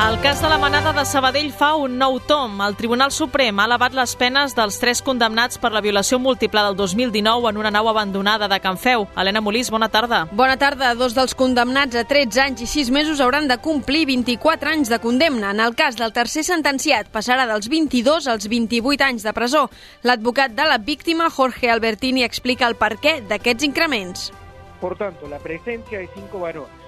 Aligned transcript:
El 0.00 0.20
cas 0.20 0.40
de 0.40 0.48
la 0.48 0.56
manada 0.56 0.92
de 0.92 1.04
Sabadell 1.04 1.52
fa 1.52 1.74
un 1.76 1.98
nou 2.00 2.16
tom. 2.26 2.56
El 2.64 2.74
Tribunal 2.74 3.12
Suprem 3.12 3.60
ha 3.60 3.66
elevat 3.68 3.92
les 3.94 4.14
penes 4.16 4.54
dels 4.56 4.78
tres 4.80 5.02
condemnats 5.04 5.60
per 5.60 5.70
la 5.70 5.82
violació 5.84 6.18
múltiple 6.18 6.62
del 6.64 6.76
2019 6.78 7.50
en 7.50 7.60
una 7.60 7.70
nau 7.70 7.90
abandonada 7.90 8.48
de 8.48 8.58
Can 8.64 8.80
Feu. 8.80 9.06
Helena 9.14 9.42
Molís, 9.44 9.70
bona 9.70 9.90
tarda. 9.92 10.24
Bona 10.32 10.56
tarda. 10.56 10.94
Dos 10.98 11.14
dels 11.14 11.36
condemnats 11.38 11.94
a 12.00 12.06
13 12.08 12.40
anys 12.40 12.64
i 12.64 12.70
6 12.72 12.90
mesos 12.90 13.20
hauran 13.20 13.46
de 13.46 13.60
complir 13.62 14.06
24 14.08 14.72
anys 14.72 14.90
de 14.90 14.98
condemna. 14.98 15.52
En 15.52 15.60
el 15.60 15.76
cas 15.76 16.00
del 16.00 16.16
tercer 16.16 16.42
sentenciat, 16.48 17.12
passarà 17.12 17.46
dels 17.46 17.68
22 17.68 18.26
als 18.32 18.48
28 18.48 19.10
anys 19.12 19.28
de 19.28 19.36
presó. 19.36 19.68
L'advocat 20.02 20.56
de 20.56 20.66
la 20.66 20.78
víctima, 20.78 21.30
Jorge 21.30 21.70
Albertini, 21.70 22.24
explica 22.24 22.66
el 22.66 22.80
perquè 22.80 23.20
d'aquests 23.28 23.68
increments. 23.68 24.30
Por 24.80 24.96
tanto, 24.96 25.28
la 25.28 25.38
presencia 25.38 26.00
de 26.00 26.08
cinco 26.16 26.40
varones 26.40 26.82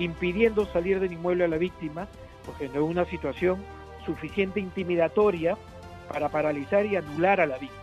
impidiendo 0.00 0.66
salir 0.72 1.00
del 1.00 1.12
inmueble 1.12 1.44
a 1.44 1.48
la 1.48 1.58
víctima 1.58 2.08
porque 2.44 2.68
no 2.68 2.84
es 2.84 2.90
una 2.90 3.04
situación 3.04 3.62
suficiente 4.04 4.60
intimidatoria 4.60 5.56
para 6.08 6.28
paralizar 6.28 6.86
y 6.86 6.96
anular 6.96 7.40
a 7.40 7.46
la 7.46 7.58
víctima. 7.58 7.80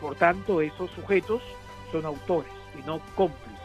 Por 0.00 0.14
tanto, 0.14 0.60
esos 0.60 0.90
sujetos 0.92 1.42
son 1.90 2.06
autores 2.06 2.52
y 2.78 2.86
no 2.86 3.00
cómplices. 3.14 3.59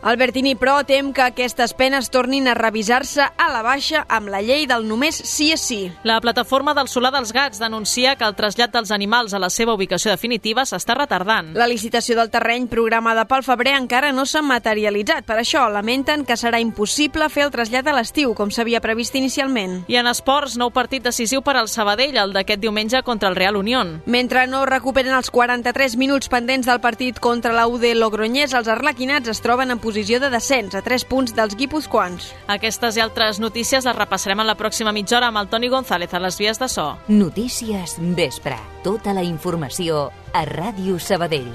Albertini, 0.00 0.54
però, 0.54 0.84
tem 0.86 1.10
que 1.12 1.24
aquestes 1.24 1.72
penes 1.74 2.08
tornin 2.14 2.46
a 2.46 2.54
revisar-se 2.54 3.24
a 3.24 3.48
la 3.50 3.62
baixa 3.66 4.04
amb 4.08 4.30
la 4.30 4.40
llei 4.44 4.66
del 4.70 4.86
només 4.86 5.16
sí 5.26 5.50
és 5.52 5.60
sí. 5.60 5.80
La 6.06 6.20
plataforma 6.22 6.74
del 6.74 6.86
Solar 6.88 7.10
dels 7.12 7.32
Gats 7.34 7.58
denuncia 7.58 8.14
que 8.16 8.24
el 8.24 8.36
trasllat 8.38 8.70
dels 8.72 8.92
animals 8.94 9.34
a 9.34 9.40
la 9.42 9.50
seva 9.50 9.74
ubicació 9.74 10.12
definitiva 10.12 10.62
s'està 10.62 10.94
retardant. 10.94 11.50
La 11.58 11.66
licitació 11.66 12.14
del 12.16 12.30
terreny 12.30 12.68
programada 12.70 13.26
pel 13.26 13.42
febrer 13.42 13.74
encara 13.74 14.12
no 14.12 14.24
s'ha 14.24 14.42
materialitzat. 14.42 15.26
Per 15.26 15.40
això 15.40 15.64
lamenten 15.72 16.24
que 16.24 16.38
serà 16.38 16.60
impossible 16.62 17.28
fer 17.28 17.48
el 17.48 17.52
trasllat 17.54 17.90
a 17.90 17.96
l'estiu, 17.96 18.36
com 18.38 18.52
s'havia 18.54 18.82
previst 18.84 19.18
inicialment. 19.18 19.82
I 19.90 19.98
en 19.98 20.06
esports, 20.06 20.56
nou 20.60 20.70
partit 20.70 21.02
decisiu 21.02 21.42
per 21.42 21.56
al 21.58 21.68
Sabadell, 21.68 22.16
el 22.16 22.36
d'aquest 22.36 22.62
diumenge 22.62 23.02
contra 23.02 23.28
el 23.32 23.36
Real 23.36 23.56
Unión. 23.56 23.98
Mentre 24.06 24.46
no 24.46 24.64
recuperen 24.64 25.16
els 25.18 25.32
43 25.34 25.98
minuts 25.98 26.30
pendents 26.30 26.70
del 26.70 26.80
partit 26.80 27.18
contra 27.18 27.52
la 27.52 27.66
UD 27.66 27.90
Logroñés, 27.98 28.54
els 28.54 28.70
arlequinats 28.70 29.34
es 29.34 29.42
troben 29.42 29.74
en 29.74 29.82
posició 29.88 30.18
de 30.20 30.28
descens 30.28 30.74
a 30.76 30.82
3 30.84 31.06
punts 31.08 31.32
dels 31.32 31.54
guipuzcoans. 31.56 32.26
Aquestes 32.52 32.98
i 32.98 33.00
altres 33.00 33.38
notícies 33.40 33.86
les 33.88 33.96
repassarem 33.96 34.42
en 34.42 34.48
la 34.50 34.56
pròxima 34.58 34.92
mitja 34.92 35.16
hora 35.16 35.30
amb 35.32 35.40
el 35.40 35.48
Toni 35.48 35.70
González 35.72 36.12
a 36.12 36.20
les 36.20 36.36
vies 36.36 36.60
de 36.60 36.68
so. 36.68 36.90
Notícies 37.08 37.96
Vespre. 38.18 38.58
Tota 38.84 39.16
la 39.16 39.24
informació 39.24 40.10
a 40.36 40.44
Ràdio 40.44 41.00
Sabadell. 41.00 41.48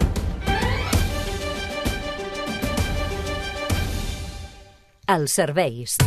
Els 5.13 5.37
serveis. 5.37 5.99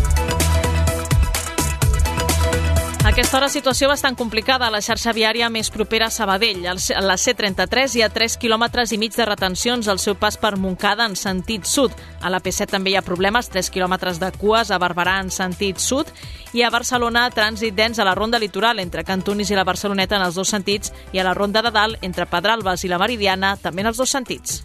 Aquesta 3.17 3.39
hora 3.39 3.47
situació 3.49 3.89
bastant 3.89 4.13
complicada 4.13 4.67
a 4.67 4.71
la 4.75 4.83
xarxa 4.85 5.15
viària 5.17 5.47
més 5.49 5.71
propera 5.73 6.11
a 6.11 6.13
Sabadell. 6.13 6.67
A 6.69 6.75
la 7.01 7.15
C33 7.17 7.95
hi 7.97 8.03
ha 8.05 8.11
3 8.13 8.35
quilòmetres 8.37 8.93
i 8.93 8.99
mig 9.01 9.15
de 9.17 9.25
retencions 9.25 9.89
al 9.89 10.03
seu 10.03 10.19
pas 10.21 10.37
per 10.37 10.59
Montcada 10.61 11.07
en 11.09 11.17
sentit 11.17 11.65
sud. 11.65 11.95
A 12.21 12.29
la 12.29 12.43
P7 12.45 12.75
també 12.75 12.93
hi 12.93 12.99
ha 13.01 13.03
problemes, 13.07 13.49
3 13.49 13.73
quilòmetres 13.73 14.21
de 14.21 14.29
cues 14.37 14.69
a 14.69 14.77
Barberà 14.77 15.17
en 15.23 15.33
sentit 15.33 15.81
sud 15.81 16.13
i 16.53 16.61
a 16.61 16.69
Barcelona 16.69 17.25
trànsit 17.33 17.73
dens 17.73 17.97
a 17.97 18.05
la 18.05 18.13
ronda 18.15 18.37
litoral 18.37 18.85
entre 18.85 19.07
Cantunis 19.09 19.49
i 19.49 19.57
la 19.57 19.65
Barceloneta 19.65 20.21
en 20.21 20.27
els 20.29 20.37
dos 20.37 20.53
sentits 20.53 20.93
i 21.17 21.19
a 21.19 21.25
la 21.25 21.33
ronda 21.33 21.65
de 21.65 21.73
dalt 21.73 22.05
entre 22.05 22.29
Pedralbes 22.29 22.85
i 22.85 22.93
la 22.93 23.01
Meridiana 23.01 23.57
també 23.57 23.81
en 23.81 23.95
els 23.95 23.97
dos 23.97 24.13
sentits. 24.13 24.61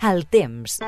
El 0.00 0.24
temps. 0.32 0.80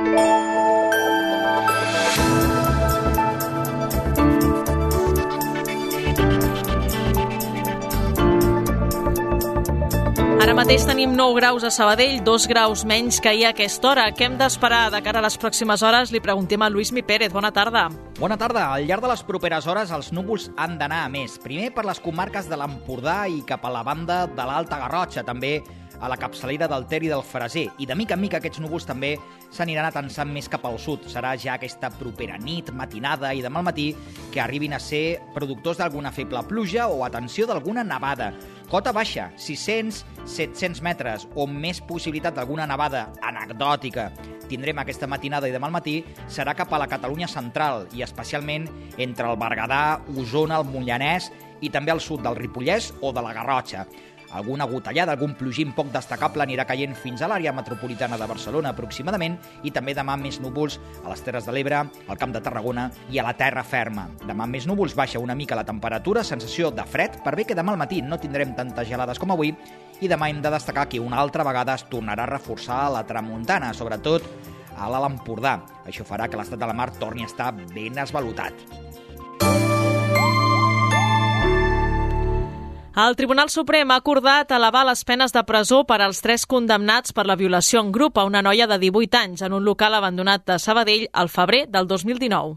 Ara 10.49 10.57
mateix 10.57 10.87
tenim 10.89 11.11
9 11.13 11.35
graus 11.37 11.61
a 11.61 11.69
Sabadell, 11.69 12.23
2 12.25 12.47
graus 12.49 12.87
menys 12.89 13.19
que 13.21 13.29
ahir 13.29 13.43
a 13.45 13.51
aquesta 13.53 13.91
hora. 13.91 14.07
Què 14.17 14.25
hem 14.25 14.39
d'esperar 14.41 14.87
de 14.89 15.03
cara 15.05 15.21
a 15.21 15.25
les 15.27 15.35
pròximes 15.37 15.83
hores? 15.85 16.09
Li 16.09 16.23
preguntem 16.25 16.63
a 16.65 16.71
Lluís 16.73 16.89
Mi 16.89 17.03
Pérez. 17.05 17.35
Bona 17.35 17.51
tarda. 17.53 17.83
Bona 18.17 18.39
tarda. 18.41 18.63
Al 18.73 18.87
llarg 18.89 19.05
de 19.05 19.11
les 19.11 19.25
properes 19.29 19.69
hores 19.69 19.93
els 19.93 20.09
núvols 20.09 20.49
han 20.57 20.79
d'anar 20.81 21.03
a 21.05 21.11
més. 21.13 21.37
Primer 21.45 21.69
per 21.77 21.85
les 21.85 22.01
comarques 22.01 22.49
de 22.49 22.57
l'Empordà 22.57 23.27
i 23.29 23.43
cap 23.45 23.69
a 23.69 23.75
la 23.75 23.85
banda 23.85 24.23
de 24.25 24.49
l'Alta 24.49 24.81
Garrotxa, 24.81 25.21
també 25.21 25.59
a 26.01 26.09
la 26.09 26.17
capçalera 26.17 26.69
del 26.69 26.87
Ter 26.87 27.03
i 27.05 27.11
del 27.11 27.23
Freser. 27.27 27.67
I 27.79 27.87
de 27.87 27.97
mica 27.99 28.17
en 28.17 28.23
mica 28.23 28.39
aquests 28.39 28.61
núvols 28.63 28.87
també 28.89 29.17
s'aniran 29.51 29.89
atensant 29.89 30.31
més 30.33 30.49
cap 30.49 30.65
al 30.65 30.79
sud. 30.81 31.09
Serà 31.11 31.35
ja 31.37 31.57
aquesta 31.59 31.91
propera 31.91 32.39
nit, 32.39 32.71
matinada 32.73 33.35
i 33.35 33.43
demà 33.45 33.61
al 33.61 33.69
matí 33.69 33.91
que 34.33 34.41
arribin 34.41 34.77
a 34.77 34.81
ser 34.81 35.19
productors 35.35 35.81
d'alguna 35.83 36.13
feble 36.15 36.45
pluja 36.49 36.89
o 36.89 37.05
atenció 37.05 37.47
d'alguna 37.47 37.85
nevada. 37.85 38.33
Cota 38.69 38.93
baixa, 38.93 39.31
600-700 39.41 40.83
metres, 40.85 41.23
o 41.33 41.47
més 41.49 41.79
possibilitat 41.89 42.35
d'alguna 42.37 42.67
nevada 42.69 43.07
anecdòtica 43.25 44.11
tindrem 44.51 44.77
aquesta 44.83 45.09
matinada 45.09 45.49
i 45.49 45.55
demà 45.55 45.71
al 45.71 45.73
matí 45.73 46.03
serà 46.29 46.53
cap 46.57 46.75
a 46.77 46.81
la 46.83 46.89
Catalunya 46.91 47.31
central 47.33 47.87
i 47.97 48.05
especialment 48.05 48.69
entre 49.01 49.31
el 49.31 49.41
Berguedà, 49.41 50.03
Osona, 50.13 50.61
el 50.61 50.69
Mollanès 50.69 51.31
i 51.65 51.73
també 51.73 51.95
al 51.95 52.05
sud 52.05 52.21
del 52.27 52.37
Ripollès 52.37 52.93
o 53.01 53.15
de 53.17 53.25
la 53.25 53.33
Garrotxa. 53.33 53.87
Alguna 54.33 54.67
gotellada, 54.69 55.15
algun 55.15 55.35
plogim 55.39 55.73
poc 55.77 55.89
destacable 55.95 56.45
anirà 56.45 56.67
caient 56.69 56.95
fins 56.99 57.23
a 57.23 57.29
l'àrea 57.31 57.53
metropolitana 57.57 58.19
de 58.21 58.29
Barcelona 58.29 58.75
aproximadament 58.75 59.39
i 59.65 59.73
també 59.73 59.95
demà 59.97 60.19
més 60.21 60.41
núvols 60.45 60.79
a 61.05 61.09
les 61.09 61.23
Terres 61.25 61.49
de 61.49 61.55
l'Ebre, 61.57 61.81
al 62.09 62.21
Camp 62.21 62.35
de 62.35 62.43
Tarragona 62.45 62.89
i 63.11 63.19
a 63.19 63.25
la 63.25 63.35
Terra 63.39 63.65
Ferma. 63.65 64.09
Demà 64.27 64.47
més 64.51 64.69
núvols 64.69 64.97
baixa 64.99 65.23
una 65.23 65.37
mica 65.39 65.57
la 65.57 65.65
temperatura, 65.69 66.25
sensació 66.25 66.71
de 66.71 66.85
fred, 66.85 67.23
per 67.25 67.35
bé 67.39 67.49
que 67.49 67.57
demà 67.57 67.73
al 67.73 67.81
matí 67.81 68.03
no 68.03 68.21
tindrem 68.21 68.55
tantes 68.59 68.89
gelades 68.89 69.19
com 69.19 69.33
avui 69.33 69.55
i 70.01 70.11
demà 70.11 70.29
hem 70.29 70.43
de 70.43 70.53
destacar 70.53 70.89
que 70.89 71.01
una 71.01 71.19
altra 71.19 71.47
vegada 71.47 71.75
es 71.75 71.89
tornarà 71.89 72.29
a 72.29 72.33
reforçar 72.35 72.85
la 72.93 73.07
tramuntana, 73.07 73.73
sobretot 73.75 74.29
a 74.79 74.91
l'Alt 74.93 75.11
Empordà. 75.11 75.59
Això 75.89 76.07
farà 76.07 76.29
que 76.29 76.39
l'estat 76.39 76.61
de 76.61 76.69
la 76.69 76.77
mar 76.77 76.93
torni 77.01 77.25
a 77.27 77.33
estar 77.33 77.51
ben 77.75 77.99
esvalutat. 78.05 78.55
El 82.99 83.15
Tribunal 83.15 83.49
Suprem 83.49 83.93
ha 83.93 83.97
acordat 84.01 84.51
elevar 84.51 84.81
les 84.89 85.05
penes 85.07 85.31
de 85.31 85.45
presó 85.47 85.85
per 85.87 86.01
als 86.03 86.19
tres 86.19 86.43
condemnats 86.51 87.13
per 87.15 87.29
la 87.31 87.37
violació 87.39 87.79
en 87.79 87.93
grup 87.95 88.17
a 88.19 88.25
una 88.27 88.41
noia 88.43 88.67
de 88.67 88.75
18 88.83 89.19
anys 89.21 89.43
en 89.47 89.53
un 89.55 89.63
local 89.63 89.95
abandonat 89.95 90.43
de 90.51 90.57
Sabadell 90.59 91.05
al 91.13 91.29
febrer 91.31 91.69
del 91.71 91.87
2019. 91.87 92.57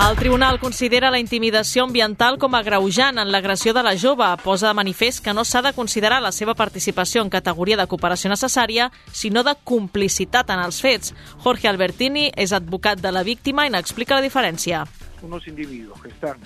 El 0.00 0.16
tribunal 0.16 0.58
considera 0.58 1.12
la 1.12 1.20
intimidació 1.22 1.84
ambiental 1.84 2.38
com 2.42 2.56
a 2.56 2.62
greujant 2.66 3.20
en 3.22 3.30
l'agressió 3.30 3.70
de 3.76 3.84
la 3.86 3.94
jove. 3.94 4.26
Posa 4.42 4.66
de 4.66 4.74
manifest 4.74 5.22
que 5.22 5.34
no 5.36 5.44
s'ha 5.44 5.62
de 5.62 5.74
considerar 5.76 6.18
la 6.24 6.32
seva 6.32 6.56
participació 6.58 7.22
en 7.22 7.30
categoria 7.30 7.76
de 7.76 7.86
cooperació 7.86 8.32
necessària, 8.32 8.90
sinó 9.12 9.44
de 9.44 9.54
complicitat 9.62 10.50
en 10.50 10.64
els 10.64 10.82
fets. 10.82 11.14
Jorge 11.44 11.70
Albertini 11.70 12.32
és 12.34 12.50
advocat 12.50 12.98
de 12.98 13.14
la 13.14 13.22
víctima 13.22 13.68
i 13.68 13.70
n'explica 13.70 14.18
la 14.18 14.26
diferència. 14.26 14.82
Unos 15.22 15.46
individuos 15.46 16.00
que 16.02 16.08
están 16.08 16.38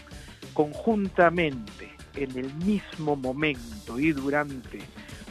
conjuntamente 0.52 1.90
en 2.16 2.36
el 2.36 2.52
mismo 2.54 3.16
momento 3.16 3.98
y 3.98 4.12
durante 4.12 4.80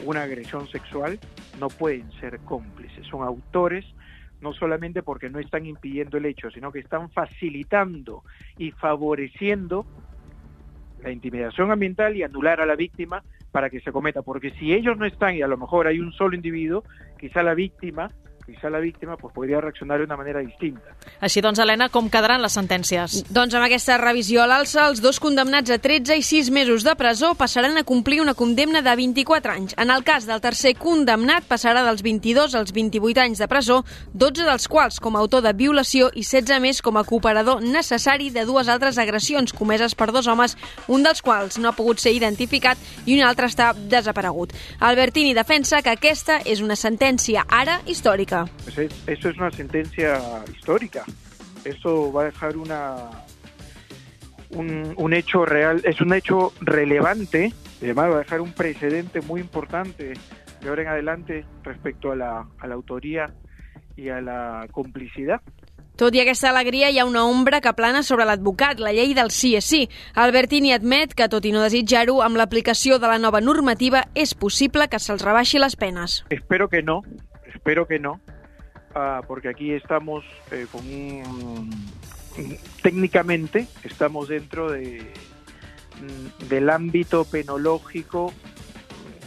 una 0.04 0.22
agresión 0.22 0.68
sexual 0.68 1.18
no 1.58 1.68
pueden 1.68 2.10
ser 2.20 2.40
cómplices, 2.40 3.06
son 3.06 3.22
autores 3.22 3.84
no 4.40 4.52
solamente 4.52 5.02
porque 5.02 5.30
no 5.30 5.38
están 5.38 5.64
impidiendo 5.64 6.18
el 6.18 6.26
hecho, 6.26 6.50
sino 6.50 6.70
que 6.70 6.80
están 6.80 7.10
facilitando 7.10 8.22
y 8.58 8.72
favoreciendo 8.72 9.86
la 11.02 11.10
intimidación 11.10 11.70
ambiental 11.70 12.14
y 12.16 12.22
anular 12.22 12.60
a 12.60 12.66
la 12.66 12.76
víctima 12.76 13.22
para 13.50 13.70
que 13.70 13.80
se 13.80 13.90
cometa. 13.90 14.20
Porque 14.20 14.50
si 14.52 14.74
ellos 14.74 14.98
no 14.98 15.06
están 15.06 15.34
y 15.34 15.42
a 15.42 15.48
lo 15.48 15.56
mejor 15.56 15.86
hay 15.86 15.98
un 15.98 16.12
solo 16.12 16.36
individuo, 16.36 16.84
quizá 17.18 17.42
la 17.42 17.54
víctima 17.54 18.10
quizá 18.46 18.70
la 18.70 18.78
víctima 18.78 19.16
pues, 19.16 19.32
podria 19.34 19.60
reaccionar 19.60 19.98
de 19.98 20.04
una 20.04 20.16
manera 20.16 20.40
distinta. 20.40 20.94
Així 21.20 21.40
doncs, 21.40 21.58
Helena, 21.62 21.88
com 21.88 22.10
quedaran 22.12 22.42
les 22.42 22.54
sentències? 22.56 23.22
Doncs 23.32 23.54
amb 23.56 23.66
aquesta 23.66 23.96
revisió 24.00 24.42
a 24.42 24.48
l'alça, 24.50 24.86
els 24.88 25.00
dos 25.04 25.20
condemnats 25.22 25.72
a 25.72 25.78
13 25.78 26.18
i 26.20 26.24
6 26.26 26.50
mesos 26.54 26.84
de 26.84 26.94
presó 26.98 27.34
passaran 27.38 27.78
a 27.78 27.84
complir 27.84 28.20
una 28.20 28.34
condemna 28.34 28.82
de 28.84 28.94
24 28.96 29.52
anys. 29.52 29.76
En 29.80 29.90
el 29.90 30.04
cas 30.04 30.26
del 30.28 30.42
tercer 30.44 30.74
condemnat, 30.80 31.48
passarà 31.48 31.84
dels 31.86 32.02
22 32.04 32.54
als 32.58 32.74
28 32.76 33.24
anys 33.24 33.40
de 33.40 33.48
presó, 33.48 33.82
12 34.12 34.44
dels 34.44 34.68
quals 34.68 35.00
com 35.00 35.16
a 35.16 35.24
autor 35.24 35.44
de 35.44 35.54
violació 35.56 36.10
i 36.12 36.24
16 36.24 36.60
més 36.60 36.82
com 36.82 36.98
a 37.00 37.04
cooperador 37.04 37.62
necessari 37.64 38.30
de 38.34 38.44
dues 38.44 38.68
altres 38.68 38.98
agressions 38.98 39.54
comeses 39.56 39.94
per 39.94 40.10
dos 40.12 40.28
homes, 40.28 40.56
un 40.88 41.04
dels 41.06 41.22
quals 41.22 41.58
no 41.58 41.70
ha 41.70 41.76
pogut 41.76 42.02
ser 42.02 42.12
identificat 42.12 42.78
i 43.06 43.16
un 43.16 43.24
altre 43.24 43.48
està 43.48 43.72
desaparegut. 43.74 44.52
Albertini 44.80 45.34
defensa 45.34 45.82
que 45.82 45.94
aquesta 45.94 46.40
és 46.44 46.60
una 46.64 46.76
sentència 46.76 47.46
ara 47.48 47.80
històrica. 47.86 48.33
Pues 48.64 48.78
es- 48.78 49.02
eso 49.06 49.28
es 49.28 49.36
una 49.36 49.50
sentencia 49.50 50.18
histórica. 50.52 51.04
Eso 51.64 52.12
va 52.12 52.22
a 52.22 52.24
dejar 52.26 52.56
una, 52.56 52.94
un, 54.50 54.94
un 54.96 55.12
hecho 55.14 55.44
real, 55.44 55.80
es 55.84 56.00
un 56.00 56.12
hecho 56.12 56.52
relevante, 56.60 57.52
además 57.82 58.10
va 58.10 58.14
a 58.16 58.18
dejar 58.18 58.40
un 58.40 58.52
precedente 58.52 59.20
muy 59.22 59.40
importante 59.40 60.12
de 60.60 60.68
ahora 60.68 60.82
en 60.82 60.88
adelante 60.88 61.44
respecto 61.62 62.12
a 62.12 62.16
la, 62.16 62.46
a 62.60 62.66
la 62.66 62.74
autoría 62.74 63.32
y 63.96 64.08
a 64.08 64.20
la 64.20 64.66
complicidad. 64.72 65.40
Tot 65.94 66.10
i 66.16 66.18
aquesta 66.24 66.48
alegria, 66.50 66.88
hi 66.90 66.98
ha 66.98 67.04
una 67.06 67.22
ombra 67.30 67.60
que 67.62 67.70
plana 67.78 68.00
sobre 68.02 68.24
l'advocat, 68.26 68.80
la 68.82 68.90
llei 68.90 69.12
del 69.14 69.28
sí 69.30 69.52
és 69.54 69.62
sí. 69.70 69.84
Albertini 70.18 70.72
admet 70.74 71.12
que, 71.14 71.28
tot 71.30 71.44
i 71.46 71.52
no 71.54 71.60
desitjar-ho, 71.62 72.16
amb 72.24 72.34
l'aplicació 72.40 72.98
de 72.98 73.06
la 73.06 73.20
nova 73.22 73.38
normativa 73.40 74.00
és 74.18 74.32
possible 74.34 74.88
que 74.90 74.98
se'ls 74.98 75.22
rebaixi 75.22 75.60
les 75.62 75.76
penes. 75.78 76.24
Espero 76.34 76.66
que 76.68 76.82
no, 76.82 77.02
espero 77.64 77.86
que 77.86 77.98
no, 77.98 78.20
uh, 78.94 79.26
porque 79.26 79.48
aquí 79.48 79.72
estamos 79.72 80.22
eh, 80.50 80.66
con 80.70 80.86
un... 80.86 81.70
Técnicamente 82.82 83.66
estamos 83.84 84.28
dentro 84.28 84.70
de, 84.70 85.10
del 86.50 86.68
ámbito 86.68 87.24
penológico 87.24 88.34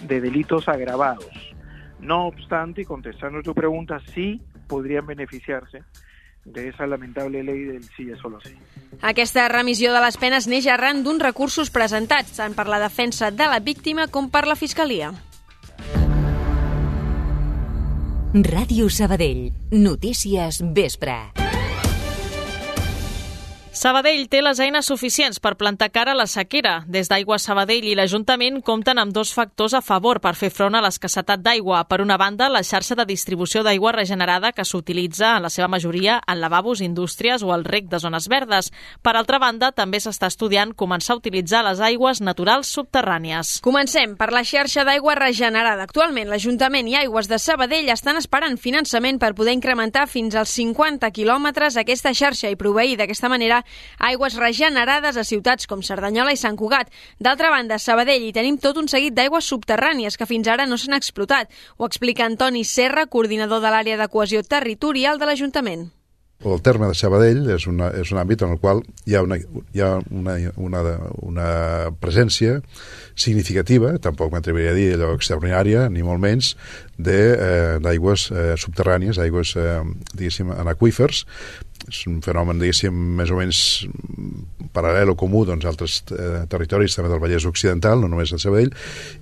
de 0.06 0.22
delitos 0.22 0.68
agravados. 0.68 1.31
No 2.00 2.28
obstante, 2.28 2.81
y 2.81 2.86
contestando 2.86 3.42
tu 3.42 3.56
pregunta, 3.56 4.00
sí 4.13 4.39
podrían 4.68 5.07
beneficiarse 5.07 5.81
de 6.45 6.69
esa 6.69 6.86
lamentable 6.86 7.42
ley 7.44 7.63
del 7.63 7.84
sí 7.84 8.12
es 8.12 8.19
solo 8.19 8.39
sí. 8.42 8.54
Aquesta 9.01 9.48
remissió 9.48 9.95
de 9.95 10.04
les 10.04 10.18
penes 10.22 10.45
neix 10.45 10.68
arran 10.69 11.01
d'uns 11.01 11.25
recursos 11.25 11.74
presentats 11.74 12.38
tant 12.38 12.54
per 12.54 12.68
la 12.69 12.78
defensa 12.78 13.31
de 13.31 13.50
la 13.50 13.57
víctima 13.60 14.06
com 14.07 14.30
per 14.30 14.45
la 14.45 14.56
Fiscalia. 14.56 15.16
Ràdio 18.45 18.89
Sabadell. 18.89 19.51
Notícies 19.72 20.62
vespre. 20.75 21.46
Sabadell 23.77 24.24
té 24.25 24.39
les 24.41 24.57
eines 24.57 24.88
suficients 24.89 25.38
per 25.38 25.51
plantar 25.53 25.91
cara 25.94 26.15
a 26.15 26.18
la 26.18 26.25
sequera. 26.25 26.79
Des 26.89 27.12
d'Aigua 27.12 27.38
Sabadell 27.38 27.85
i 27.85 27.91
l'Ajuntament 27.94 28.56
compten 28.65 28.97
amb 28.97 29.13
dos 29.13 29.29
factors 29.38 29.75
a 29.77 29.83
favor 29.85 30.18
per 30.18 30.31
fer 30.33 30.50
front 30.50 30.74
a 30.74 30.79
l'escassetat 30.81 31.44
d'aigua. 31.45 31.83
Per 31.85 32.00
una 32.01 32.18
banda, 32.18 32.47
la 32.50 32.63
xarxa 32.65 32.97
de 32.97 33.06
distribució 33.06 33.62
d'aigua 33.62 33.91
regenerada 33.94 34.50
que 34.51 34.65
s'utilitza 34.65 35.35
en 35.35 35.45
la 35.45 35.51
seva 35.53 35.68
majoria 35.69 36.15
en 36.25 36.41
lavabos, 36.41 36.81
indústries 36.81 37.44
o 37.45 37.51
el 37.53 37.68
rec 37.69 37.85
de 37.91 38.00
zones 38.01 38.25
verdes. 38.33 38.71
Per 39.06 39.13
altra 39.13 39.38
banda, 39.38 39.69
també 39.71 40.01
s'està 40.01 40.31
estudiant 40.33 40.74
començar 40.74 41.13
a 41.13 41.21
utilitzar 41.21 41.62
les 41.69 41.77
aigües 41.77 42.24
naturals 42.25 42.74
subterrànies. 42.74 43.59
Comencem 43.62 44.18
per 44.18 44.31
la 44.33 44.41
xarxa 44.41 44.88
d'aigua 44.89 45.19
regenerada. 45.21 45.85
Actualment, 45.85 46.31
l'Ajuntament 46.33 46.89
i 46.89 46.97
Aigües 47.03 47.29
de 47.29 47.38
Sabadell 47.38 47.94
estan 47.94 48.18
esperant 48.18 48.57
finançament 48.57 49.21
per 49.21 49.35
poder 49.38 49.53
incrementar 49.53 50.07
fins 50.09 50.33
als 50.33 50.57
50 50.57 51.13
quilòmetres 51.13 51.77
aquesta 51.77 52.18
xarxa 52.18 52.50
i 52.50 52.57
proveir 52.57 52.97
d'aquesta 52.97 53.29
manera 53.29 53.62
aigües 53.97 54.37
regenerades 54.39 55.17
a 55.17 55.25
ciutats 55.27 55.67
com 55.67 55.83
Cerdanyola 55.83 56.33
i 56.33 56.39
Sant 56.39 56.57
Cugat. 56.57 56.91
D'altra 57.19 57.51
banda, 57.53 57.75
a 57.75 57.83
Sabadell 57.83 58.27
hi 58.27 58.33
tenim 58.35 58.57
tot 58.61 58.77
un 58.77 58.87
seguit 58.91 59.15
d'aigües 59.17 59.49
subterrànies 59.49 60.17
que 60.17 60.29
fins 60.29 60.47
ara 60.47 60.67
no 60.67 60.77
s'han 60.77 60.97
explotat. 60.97 61.51
Ho 61.77 61.85
explica 61.85 62.25
Antoni 62.25 62.65
Serra, 62.65 63.07
coordinador 63.07 63.61
de 63.61 63.73
l'àrea 63.73 63.97
de 63.97 64.09
cohesió 64.11 64.43
territorial 64.43 65.19
de 65.19 65.29
l'Ajuntament. 65.29 65.87
El 66.45 66.59
terme 66.61 66.85
de 66.85 66.93
Sabadell 66.93 67.47
és, 67.49 67.63
una, 67.65 67.87
és 67.97 68.11
un 68.13 68.19
àmbit 68.21 68.43
en 68.45 68.51
el 68.53 68.59
qual 68.61 68.83
hi 69.09 69.15
ha 69.17 69.23
una, 69.25 69.39
hi 69.73 69.81
ha 69.81 69.95
una, 70.13 70.35
una, 70.61 70.81
una 71.25 71.47
presència 71.97 72.59
significativa, 73.17 73.95
tampoc 73.97 74.29
m'atreviria 74.35 74.75
a 74.75 74.77
dir 74.77 74.91
allò 74.93 75.15
extraordinària, 75.17 75.87
ni 75.89 76.05
molt 76.05 76.21
menys, 76.21 76.51
d'aigües 77.01 78.27
eh, 78.29 78.43
eh, 78.43 78.53
subterrànies, 78.61 79.17
aigües, 79.23 79.55
eh, 79.57 79.81
diguéssim, 80.13 80.53
en 80.53 80.69
aquífers, 80.69 81.23
és 81.88 82.01
un 82.10 82.19
fenomen, 82.25 82.60
diguéssim, 82.60 82.95
més 83.18 83.31
o 83.31 83.38
menys 83.39 83.62
paral·lel 84.75 85.13
o 85.13 85.18
comú 85.19 85.44
doncs, 85.48 85.66
a 85.66 85.72
altres 85.72 86.01
eh, 86.12 86.44
territoris, 86.51 86.98
també 86.98 87.12
del 87.13 87.22
Vallès 87.24 87.48
Occidental, 87.50 88.01
no 88.04 88.12
només 88.12 88.34
de 88.34 88.39
Sabadell, 88.42 88.74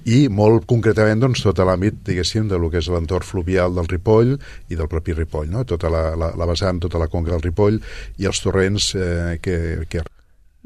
i 0.10 0.26
molt 0.30 0.66
concretament 0.70 1.22
doncs, 1.22 1.44
tot 1.46 1.62
l'àmbit, 1.66 2.02
diguéssim, 2.08 2.50
de 2.50 2.60
lo 2.62 2.72
que 2.74 2.82
és 2.82 2.90
l'entorn 2.92 3.28
fluvial 3.28 3.78
del 3.78 3.90
Ripoll 3.92 4.36
i 4.70 4.80
del 4.80 4.90
propi 4.92 5.16
Ripoll, 5.18 5.52
no? 5.54 5.66
tota 5.70 5.92
la, 5.94 6.08
la, 6.18 6.34
la 6.38 6.50
vessant, 6.50 6.82
tota 6.84 7.02
la 7.02 7.10
conca 7.12 7.36
del 7.36 7.46
Ripoll 7.46 7.80
i 8.22 8.30
els 8.30 8.42
torrents 8.44 8.94
eh, 8.98 9.38
que, 9.42 9.58
que 9.90 10.06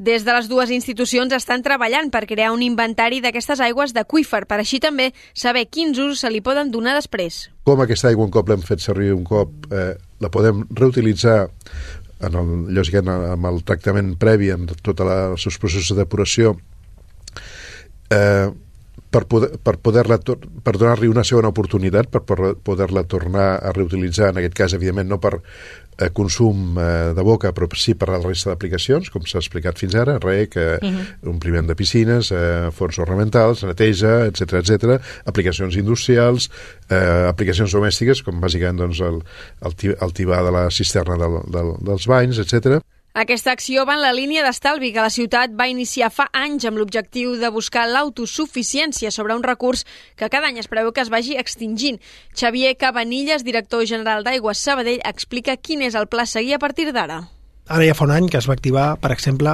des 0.00 0.24
de 0.24 0.32
les 0.32 0.48
dues 0.48 0.70
institucions 0.72 1.32
estan 1.36 1.60
treballant 1.62 2.08
per 2.10 2.24
crear 2.24 2.54
un 2.54 2.62
inventari 2.64 3.20
d'aquestes 3.20 3.60
aigües 3.60 3.92
d'aquífer, 3.92 4.46
per 4.48 4.56
així 4.62 4.80
també 4.80 5.10
saber 5.36 5.66
quins 5.68 5.98
usos 6.00 6.24
se 6.24 6.30
li 6.32 6.40
poden 6.40 6.72
donar 6.72 6.96
després. 6.96 7.50
Com 7.68 7.84
aquesta 7.84 8.08
aigua 8.08 8.24
un 8.24 8.32
cop 8.32 8.48
l'hem 8.48 8.64
fet 8.64 8.80
servir 8.80 9.12
un 9.12 9.26
cop, 9.28 9.68
eh, 9.68 9.92
la 10.24 10.32
podem 10.32 10.64
reutilitzar 10.72 11.50
en 12.24 12.40
el, 12.40 12.56
lògicament 12.76 13.28
amb 13.34 13.52
el 13.52 13.60
tractament 13.68 14.14
previ 14.20 14.50
en 14.56 14.66
tots 14.72 15.04
els 15.04 15.44
seus 15.44 15.60
processos 15.60 15.92
de 15.92 16.00
depuració 16.02 16.56
eh, 18.10 18.48
per 19.10 19.24
poder, 19.26 19.56
per, 19.58 19.76
poder 19.82 20.04
per 20.06 20.74
donar-li 20.78 21.08
una 21.10 21.24
segona 21.26 21.50
oportunitat, 21.50 22.08
per 22.08 22.54
poder-la 22.62 23.04
tornar 23.10 23.48
a 23.58 23.72
reutilitzar, 23.74 24.30
en 24.30 24.38
aquest 24.38 24.54
cas, 24.54 24.74
evidentment, 24.76 25.08
no 25.10 25.18
per 25.20 25.40
eh, 26.00 26.10
consum 26.16 26.78
eh, 26.78 27.12
de 27.14 27.22
boca, 27.22 27.52
però 27.56 27.68
sí 27.76 27.94
per 27.94 28.08
a 28.08 28.16
la 28.16 28.22
resta 28.24 28.50
d'aplicacions, 28.50 29.10
com 29.12 29.24
s'ha 29.28 29.40
explicat 29.42 29.78
fins 29.78 29.94
ara, 29.98 30.18
rec, 30.22 30.56
eh, 30.56 30.78
uh 30.80 30.88
-huh. 30.88 31.30
ompliment 31.30 31.66
de 31.66 31.74
piscines, 31.74 32.32
eh, 32.32 32.70
fons 32.72 32.98
ornamentals, 32.98 33.62
neteja, 33.64 34.26
etc 34.26 34.60
etc, 34.62 35.00
aplicacions 35.24 35.76
industrials, 35.76 36.50
eh, 36.88 37.26
aplicacions 37.28 37.72
domèstiques, 37.72 38.22
com 38.22 38.40
bàsicament 38.40 38.78
doncs, 38.78 39.00
el, 39.00 39.22
el, 39.62 39.96
el 40.00 40.12
tibà 40.12 40.42
de 40.42 40.50
la 40.50 40.70
cisterna 40.70 41.16
del, 41.16 41.40
del, 41.50 41.76
dels 41.80 42.06
banys, 42.06 42.38
etc. 42.38 42.80
Aquesta 43.12 43.50
acció 43.50 43.82
va 43.88 43.96
en 43.96 44.04
la 44.04 44.12
línia 44.14 44.44
d'estalvi 44.46 44.92
que 44.94 45.02
la 45.02 45.10
ciutat 45.10 45.56
va 45.58 45.66
iniciar 45.66 46.12
fa 46.14 46.28
anys 46.40 46.66
amb 46.68 46.78
l'objectiu 46.78 47.32
de 47.40 47.50
buscar 47.50 47.88
l'autosuficiència 47.90 49.10
sobre 49.10 49.34
un 49.34 49.42
recurs 49.42 49.82
que 50.14 50.28
cada 50.30 50.46
any 50.46 50.62
es 50.62 50.70
preveu 50.70 50.92
que 50.94 51.02
es 51.02 51.10
vagi 51.10 51.34
extingint. 51.34 51.98
Xavier 52.38 52.76
Cabanilles, 52.78 53.42
director 53.42 53.82
general 53.82 54.22
d'Aigües 54.22 54.62
Sabadell, 54.62 55.02
explica 55.02 55.58
quin 55.58 55.82
és 55.82 55.98
el 55.98 56.06
pla 56.06 56.22
a 56.22 56.34
seguir 56.38 56.54
a 56.54 56.62
partir 56.62 56.92
d'ara. 56.92 57.24
Ara 57.70 57.86
ja 57.86 57.94
fa 57.94 58.06
un 58.08 58.10
any 58.10 58.26
que 58.26 58.38
es 58.40 58.48
va 58.50 58.56
activar, 58.56 58.86
per 58.98 59.12
exemple, 59.14 59.52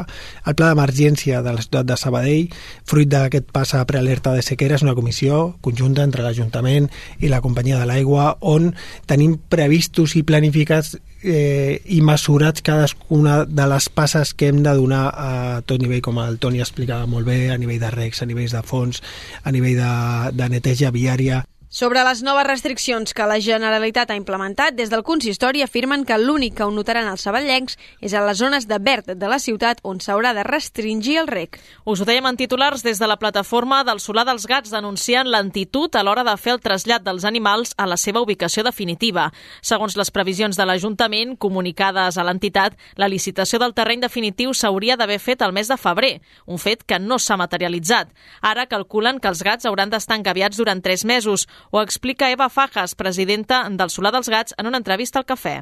el 0.49 0.55
pla 0.57 0.71
d'emergència 0.71 1.43
de 1.45 1.53
la 1.53 1.61
ciutat 1.61 1.89
de 1.89 1.99
Sabadell, 2.01 2.55
fruit 2.89 3.11
d'aquest 3.13 3.51
pas 3.53 3.75
a 3.77 3.83
prealerta 3.89 4.33
de 4.33 4.45
sequera, 4.45 4.79
és 4.79 4.85
una 4.87 4.95
comissió 4.97 5.57
conjunta 5.61 6.05
entre 6.07 6.25
l'Ajuntament 6.25 6.89
i 7.21 7.29
la 7.29 7.43
companyia 7.45 7.83
de 7.83 7.89
l'aigua, 7.91 8.31
on 8.40 8.71
tenim 9.07 9.37
previstos 9.52 10.17
i 10.17 10.25
planificats 10.25 10.97
eh, 11.26 11.83
i 11.93 12.00
mesurats 12.00 12.64
cadascuna 12.64 13.43
de 13.45 13.67
les 13.69 13.88
passes 13.93 14.33
que 14.33 14.49
hem 14.49 14.62
de 14.64 14.73
donar 14.79 15.05
a 15.12 15.33
tot 15.67 15.83
nivell, 15.83 16.00
com 16.00 16.23
el 16.23 16.40
Toni 16.40 16.64
explicava 16.64 17.05
molt 17.11 17.29
bé, 17.29 17.50
a 17.52 17.59
nivell 17.61 17.83
de 17.83 17.93
recs, 17.93 18.23
a 18.23 18.31
nivell 18.31 18.49
de 18.49 18.62
fons, 18.64 19.02
a 19.45 19.52
nivell 19.52 19.76
de, 19.83 19.93
de 20.40 20.49
neteja 20.57 20.93
viària. 20.95 21.43
Sobre 21.76 22.00
les 22.06 22.23
noves 22.25 22.47
restriccions 22.47 23.12
que 23.12 23.25
la 23.28 23.37
Generalitat 23.37 24.09
ha 24.09 24.14
implementat, 24.16 24.73
des 24.73 24.88
del 24.88 25.02
consistori 25.04 25.61
afirmen 25.61 26.06
que 26.09 26.16
l'únic 26.16 26.54
que 26.56 26.64
ho 26.64 26.71
notaran 26.73 27.04
els 27.11 27.26
sabatllencs 27.26 27.75
és 28.00 28.14
a 28.16 28.23
les 28.25 28.38
zones 28.40 28.64
de 28.64 28.78
verd 28.80 29.11
de 29.12 29.28
la 29.28 29.37
ciutat 29.37 29.83
on 29.85 29.99
s'haurà 30.00 30.30
de 30.33 30.47
restringir 30.49 31.18
el 31.21 31.28
rec. 31.28 31.59
Us 31.85 32.00
ho 32.00 32.06
dèiem 32.09 32.25
en 32.30 32.38
titulars 32.40 32.80
des 32.80 32.97
de 32.97 33.04
la 33.04 33.18
plataforma 33.21 33.83
del 33.85 34.00
Solar 34.00 34.25
dels 34.25 34.47
Gats 34.49 34.73
denunciant 34.73 35.28
l'entitud 35.28 35.92
a 35.92 36.02
l'hora 36.02 36.25
de 36.25 36.33
fer 36.40 36.54
el 36.54 36.62
trasllat 36.64 37.04
dels 37.04 37.28
animals 37.28 37.75
a 37.76 37.85
la 37.85 38.00
seva 38.00 38.25
ubicació 38.25 38.64
definitiva. 38.64 39.26
Segons 39.61 39.99
les 40.00 40.11
previsions 40.11 40.56
de 40.56 40.64
l'Ajuntament, 40.64 41.37
comunicades 41.37 42.16
a 42.16 42.25
l'entitat, 42.25 42.80
la 42.97 43.11
licitació 43.12 43.61
del 43.61 43.76
terreny 43.76 44.00
definitiu 44.00 44.56
s'hauria 44.56 44.97
d'haver 44.97 45.21
fet 45.21 45.45
el 45.45 45.52
mes 45.52 45.68
de 45.68 45.76
febrer, 45.76 46.14
un 46.47 46.56
fet 46.56 46.88
que 46.88 46.97
no 46.97 47.21
s'ha 47.21 47.37
materialitzat. 47.37 48.16
Ara 48.40 48.64
calculen 48.64 49.21
que 49.21 49.28
els 49.28 49.45
gats 49.45 49.68
hauran 49.68 49.92
d'estar 49.92 50.16
engaviats 50.16 50.56
durant 50.56 50.80
tres 50.80 51.04
mesos, 51.04 51.45
ho 51.70 51.80
explica 51.82 52.30
Eva 52.30 52.49
Fajas, 52.49 52.94
presidenta 52.94 53.64
del 53.70 53.90
Solar 53.90 54.12
dels 54.12 54.28
Gats, 54.28 54.54
en 54.58 54.66
una 54.66 54.78
entrevista 54.78 55.18
al 55.18 55.26
Cafè. 55.26 55.56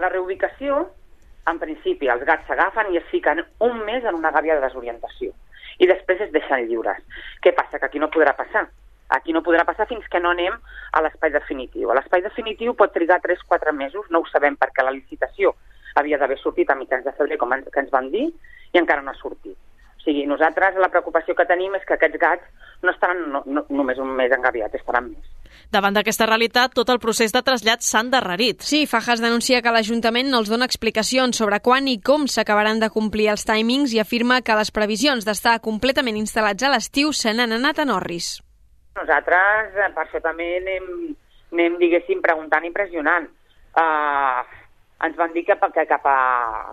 La 0.00 0.08
reubicació, 0.08 0.86
en 1.50 1.58
principi, 1.60 2.08
els 2.08 2.24
gats 2.24 2.46
s'agafen 2.48 2.92
i 2.94 2.98
es 3.00 3.06
fiquen 3.10 3.44
un 3.60 3.84
mes 3.84 4.04
en 4.04 4.16
una 4.16 4.32
gàbia 4.32 4.56
de 4.56 4.66
desorientació 4.66 5.32
i 5.80 5.88
després 5.88 6.20
es 6.20 6.32
deixen 6.32 6.66
lliures. 6.68 7.00
Què 7.42 7.54
passa? 7.56 7.78
Que 7.78 7.88
aquí 7.88 7.98
no 7.98 8.10
podrà 8.12 8.34
passar. 8.36 8.66
Aquí 9.16 9.32
no 9.34 9.42
podrà 9.42 9.64
passar 9.66 9.88
fins 9.90 10.06
que 10.12 10.20
no 10.20 10.30
anem 10.30 10.54
a 10.92 11.02
l'espai 11.02 11.32
definitiu. 11.34 11.90
A 11.90 11.96
l'espai 11.98 12.22
definitiu 12.22 12.76
pot 12.78 12.92
trigar 12.94 13.18
3-4 13.24 13.72
mesos, 13.74 14.06
no 14.10 14.20
ho 14.20 14.28
sabem 14.30 14.58
perquè 14.60 14.84
la 14.86 14.94
licitació 14.94 15.56
havia 15.98 16.20
d'haver 16.20 16.38
sortit 16.38 16.70
a 16.70 16.76
mitjans 16.78 17.04
de 17.04 17.16
febrer, 17.16 17.38
com 17.40 17.50
que 17.50 17.80
ens 17.82 17.90
van 17.90 18.10
dir, 18.12 18.28
i 18.72 18.78
encara 18.78 19.02
no 19.02 19.10
ha 19.10 19.18
sortit. 19.18 19.56
O 20.00 20.02
sigui, 20.02 20.24
nosaltres 20.24 20.78
la 20.80 20.88
preocupació 20.88 21.34
que 21.36 21.44
tenim 21.44 21.74
és 21.76 21.82
que 21.84 21.92
aquests 21.98 22.16
gats 22.20 22.68
no 22.80 22.92
estaran 22.94 23.18
no, 23.34 23.42
no, 23.44 23.66
només 23.68 23.98
un 24.00 24.14
mes 24.16 24.32
engaviats, 24.32 24.78
estaran 24.78 25.10
més. 25.10 25.26
Davant 25.70 25.92
d'aquesta 25.92 26.24
realitat, 26.24 26.72
tot 26.74 26.88
el 26.88 26.98
procés 27.02 27.34
de 27.34 27.42
trasllat 27.44 27.84
s'ha 27.84 28.00
endarrerit. 28.00 28.64
Sí, 28.64 28.86
Fajas 28.88 29.20
denuncia 29.20 29.60
que 29.60 29.72
l'Ajuntament 29.74 30.30
no 30.32 30.40
els 30.40 30.48
dona 30.48 30.64
explicacions 30.64 31.36
sobre 31.36 31.60
quan 31.60 31.86
i 31.90 31.98
com 32.00 32.24
s'acabaran 32.26 32.80
de 32.80 32.88
complir 32.94 33.28
els 33.30 33.44
timings 33.44 33.92
i 33.92 34.00
afirma 34.00 34.40
que 34.40 34.56
les 34.56 34.72
previsions 34.72 35.28
d'estar 35.28 35.58
completament 35.66 36.16
instal·lats 36.16 36.64
a 36.64 36.70
l'estiu 36.72 37.12
se 37.12 37.34
n'han 37.36 37.52
anat 37.58 37.82
a 37.82 37.86
Norris. 37.90 38.38
Nosaltres, 38.96 39.76
eh, 39.76 39.90
per 39.94 40.06
això 40.06 40.22
també 40.24 40.48
anem, 40.62 40.88
anem 41.52 41.76
diguéssim, 41.82 42.24
preguntant 42.24 42.64
i 42.64 42.72
pressionant. 42.72 43.28
Uh, 43.76 44.40
ens 45.04 45.20
van 45.20 45.36
dir 45.36 45.44
que, 45.44 45.58
que 45.76 45.84
cap 45.92 46.08
a, 46.08 46.16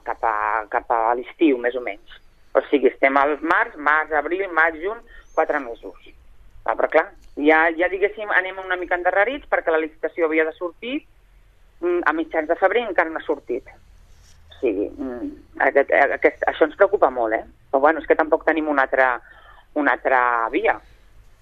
cap 0.07 0.24
a, 0.24 0.38
cap 0.72 0.96
a 0.96 1.01
l'estiu, 1.19 1.60
més 1.60 1.75
o 1.75 1.84
menys. 1.84 2.24
O 2.57 2.61
sigui, 2.71 2.89
estem 2.89 3.17
al 3.19 3.35
març, 3.45 3.75
març, 3.77 4.13
abril, 4.17 4.47
maig, 4.55 4.79
juny, 4.81 5.01
quatre 5.35 5.59
mesos. 5.61 5.97
Ah, 6.65 6.73
però 6.75 6.89
clar, 6.91 7.05
ja, 7.39 7.67
ja 7.77 7.89
diguéssim, 7.91 8.31
anem 8.33 8.57
una 8.63 8.75
mica 8.79 8.97
endarrerits 8.97 9.47
perquè 9.51 9.71
la 9.71 9.81
licitació 9.83 10.25
havia 10.27 10.47
de 10.47 10.55
sortir 10.57 10.95
mm, 11.83 12.01
a 12.09 12.13
mitjans 12.17 12.49
de 12.49 12.57
febrer 12.59 12.83
encara 12.87 13.13
no 13.13 13.21
ha 13.21 13.27
sortit. 13.27 13.69
O 13.69 14.57
sigui, 14.57 14.89
mm, 14.89 15.29
aquest, 15.69 15.93
aquest, 16.17 16.43
això 16.49 16.67
ens 16.67 16.75
preocupa 16.79 17.11
molt, 17.13 17.37
eh? 17.37 17.45
Però 17.69 17.83
bueno, 17.85 18.01
és 18.01 18.09
que 18.09 18.17
tampoc 18.19 18.43
tenim 18.47 18.67
una 18.73 18.87
altra, 18.87 19.13
una 19.77 19.93
altra 19.93 20.19
via, 20.51 20.75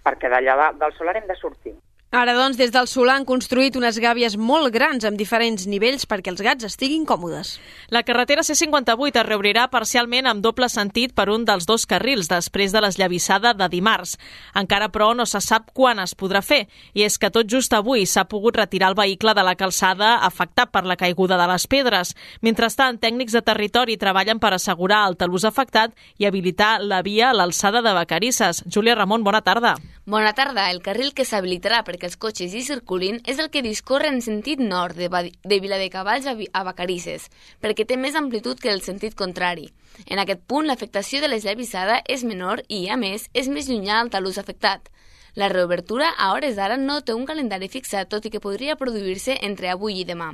perquè 0.06 0.30
d'allà 0.30 0.74
del 0.78 0.94
solar 1.00 1.16
hem 1.18 1.32
de 1.32 1.40
sortir. 1.40 1.74
Ara, 2.16 2.32
doncs, 2.32 2.56
des 2.56 2.72
del 2.72 2.86
Solà 2.88 3.18
han 3.20 3.26
construït 3.28 3.76
unes 3.76 3.98
gàbies 4.00 4.38
molt 4.40 4.70
grans 4.72 5.04
amb 5.04 5.20
diferents 5.20 5.66
nivells 5.68 6.06
perquè 6.08 6.32
els 6.32 6.40
gats 6.40 6.64
estiguin 6.64 7.04
còmodes. 7.04 7.58
La 7.92 8.06
carretera 8.08 8.46
C58 8.48 9.20
es 9.20 9.26
reobrirà 9.28 9.66
parcialment 9.68 10.30
amb 10.32 10.40
doble 10.40 10.70
sentit 10.72 11.12
per 11.12 11.26
un 11.34 11.44
dels 11.44 11.68
dos 11.68 11.84
carrils 11.84 12.30
després 12.32 12.72
de 12.72 12.80
l'esllavissada 12.80 13.52
de 13.60 13.68
dimarts. 13.68 14.14
Encara, 14.56 14.88
però, 14.94 15.10
no 15.12 15.26
se 15.28 15.42
sap 15.44 15.74
quan 15.76 16.00
es 16.00 16.14
podrà 16.16 16.40
fer, 16.40 16.70
i 16.96 17.04
és 17.04 17.18
que 17.20 17.28
tot 17.36 17.50
just 17.52 17.76
avui 17.76 18.08
s'ha 18.08 18.24
pogut 18.32 18.56
retirar 18.62 18.94
el 18.94 18.96
vehicle 18.96 19.36
de 19.36 19.44
la 19.44 19.58
calçada 19.60 20.14
afectat 20.24 20.72
per 20.72 20.86
la 20.88 20.96
caiguda 20.96 21.36
de 21.36 21.50
les 21.52 21.68
pedres. 21.68 22.16
Mentrestant, 22.40 23.02
tècnics 23.04 23.36
de 23.36 23.44
territori 23.44 24.00
treballen 24.00 24.40
per 24.40 24.54
assegurar 24.56 25.02
el 25.10 25.20
talús 25.20 25.44
afectat 25.44 25.92
i 26.16 26.32
habilitar 26.32 26.80
la 26.80 27.04
via 27.04 27.34
a 27.34 27.36
l'alçada 27.36 27.84
de 27.84 27.92
Vacarisses. 28.00 28.64
Júlia 28.72 28.96
Ramon, 28.96 29.28
bona 29.28 29.44
tarda. 29.44 29.76
Bona 30.06 30.32
tarda. 30.32 30.70
El 30.72 30.84
carril 30.86 31.12
que 31.18 31.28
s'habilitarà 31.28 31.84
perquè 31.84 32.05
els 32.06 32.18
cotxes 32.22 32.54
hi 32.54 32.62
circulin 32.64 33.20
és 33.26 33.40
el 33.42 33.50
que 33.52 33.64
discorre 33.66 34.12
en 34.14 34.22
sentit 34.22 34.62
nord 34.62 34.96
de, 34.96 35.10
de 35.10 35.60
Viladecavalls 35.60 36.30
a, 36.30 36.36
a 36.38 36.64
Vacarisses, 36.68 37.30
perquè 37.62 37.86
té 37.86 37.98
més 37.98 38.16
amplitud 38.16 38.62
que 38.62 38.72
el 38.72 38.84
sentit 38.86 39.18
contrari. 39.18 39.72
En 40.06 40.22
aquest 40.22 40.44
punt, 40.48 40.68
l'afectació 40.70 41.22
de 41.22 41.32
l'esllavissada 41.32 42.02
és 42.08 42.24
menor 42.24 42.64
i, 42.68 42.86
a 42.90 42.98
més, 42.98 43.30
és 43.34 43.50
més 43.50 43.70
llunyà 43.72 44.00
al 44.00 44.12
talús 44.14 44.38
afectat. 44.38 44.92
La 45.36 45.50
reobertura 45.52 46.14
a 46.18 46.32
hores 46.32 46.56
d'ara 46.56 46.78
no 46.80 47.02
té 47.04 47.14
un 47.14 47.26
calendari 47.28 47.68
fixat, 47.68 48.08
tot 48.08 48.24
i 48.24 48.32
que 48.32 48.40
podria 48.40 48.78
produir-se 48.80 49.36
entre 49.44 49.68
avui 49.68 50.00
i 50.00 50.06
demà. 50.08 50.30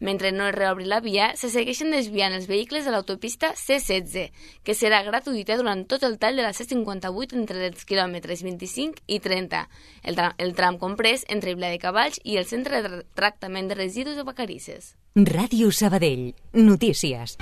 Mentre 0.00 0.30
no 0.32 0.46
es 0.46 0.54
reobri 0.54 0.86
la 0.86 1.00
via, 1.00 1.32
se 1.36 1.50
segueixen 1.50 1.90
desviant 1.90 2.34
els 2.36 2.46
vehicles 2.46 2.86
de 2.86 2.94
l'autopista 2.94 3.52
C16, 3.58 4.30
que 4.62 4.76
serà 4.78 5.02
gratuïta 5.06 5.58
durant 5.58 5.84
tot 5.90 6.06
el 6.06 6.18
tall 6.22 6.38
de 6.38 6.46
la 6.46 6.54
C58 6.54 7.34
entre 7.38 7.66
els 7.66 7.84
quilòmetres 7.88 8.44
25 8.46 9.02
i 9.06 9.18
30, 9.24 9.64
el, 10.04 10.18
tram, 10.18 10.38
el 10.38 10.54
tram 10.54 10.78
comprès 10.78 11.26
entre 11.28 11.56
Cavalls 11.78 12.20
i 12.24 12.38
el 12.38 12.46
Centre 12.46 12.82
de 12.82 13.02
Tractament 13.14 13.68
de 13.68 13.74
Residus 13.74 14.16
de 14.16 14.24
Vacarisses. 14.24 14.94
Ràdio 15.14 15.72
Sabadell. 15.72 16.34
Notícies. 16.54 17.38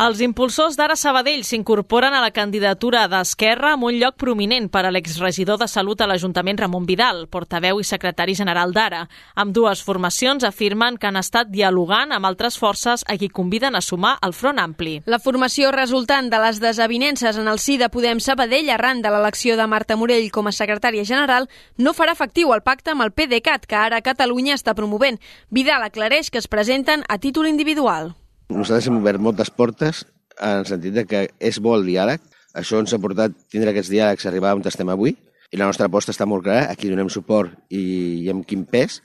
Els 0.00 0.22
impulsors 0.24 0.78
d'Ara 0.78 0.94
Sabadell 0.96 1.42
s'incorporen 1.44 2.14
a 2.16 2.22
la 2.24 2.30
candidatura 2.32 3.02
d'Esquerra 3.12 3.74
amb 3.74 3.84
un 3.84 3.98
lloc 4.00 4.14
prominent 4.16 4.70
per 4.72 4.86
a 4.88 4.90
l'exregidor 4.94 5.58
de 5.60 5.66
Salut 5.68 6.00
a 6.00 6.06
l'Ajuntament 6.08 6.56
Ramon 6.56 6.86
Vidal, 6.88 7.26
portaveu 7.28 7.82
i 7.82 7.84
secretari 7.84 8.32
general 8.38 8.72
d'Ara. 8.72 9.02
Amb 9.34 9.52
dues 9.52 9.82
formacions 9.84 10.46
afirmen 10.48 10.96
que 10.96 11.10
han 11.10 11.20
estat 11.20 11.50
dialogant 11.52 12.14
amb 12.16 12.24
altres 12.30 12.56
forces 12.56 13.04
a 13.04 13.18
qui 13.20 13.28
conviden 13.28 13.76
a 13.76 13.82
sumar 13.84 14.14
el 14.24 14.32
Front 14.32 14.62
Ampli. 14.62 14.94
La 15.04 15.20
formació 15.20 15.68
resultant 15.76 16.32
de 16.32 16.40
les 16.46 16.62
desavinences 16.64 17.36
en 17.36 17.52
el 17.52 17.60
si 17.60 17.76
de 17.76 17.90
Podem 17.92 18.24
Sabadell 18.24 18.72
arran 18.72 19.02
de 19.04 19.12
l'elecció 19.12 19.58
de 19.60 19.66
Marta 19.68 20.00
Morell 20.00 20.30
com 20.32 20.48
a 20.48 20.54
secretària 20.56 21.04
general 21.04 21.50
no 21.76 21.92
farà 21.92 22.16
efectiu 22.16 22.54
el 22.56 22.64
pacte 22.64 22.96
amb 22.96 23.04
el 23.04 23.12
PDeCAT, 23.12 23.68
que 23.68 23.76
ara 23.76 24.00
Catalunya 24.00 24.56
està 24.56 24.72
promovent. 24.72 25.20
Vidal 25.50 25.84
aclareix 25.84 26.32
que 26.32 26.40
es 26.40 26.48
presenten 26.48 27.04
a 27.06 27.20
títol 27.20 27.52
individual. 27.52 28.14
Nosaltres 28.50 28.88
hem 28.90 28.98
obert 28.98 29.22
moltes 29.22 29.50
portes 29.54 30.02
en 30.40 30.60
el 30.60 30.66
sentit 30.66 30.94
de 30.96 31.04
que 31.06 31.20
és 31.38 31.58
bo 31.62 31.76
el 31.78 31.86
diàleg. 31.86 32.22
Això 32.58 32.80
ens 32.82 32.92
ha 32.92 32.98
portat 32.98 33.36
tindre 33.52 33.70
aquests 33.70 33.92
diàlegs, 33.92 34.26
arribar 34.26 34.56
on 34.56 34.64
estem 34.66 34.90
avui, 34.90 35.14
i 35.50 35.58
la 35.58 35.68
nostra 35.70 35.86
aposta 35.86 36.10
està 36.10 36.26
molt 36.26 36.42
clara, 36.44 36.66
aquí 36.70 36.90
donem 36.90 37.08
suport 37.08 37.54
i, 37.70 37.82
i 38.24 38.30
amb 38.32 38.42
quin 38.46 38.64
pes. 38.66 39.00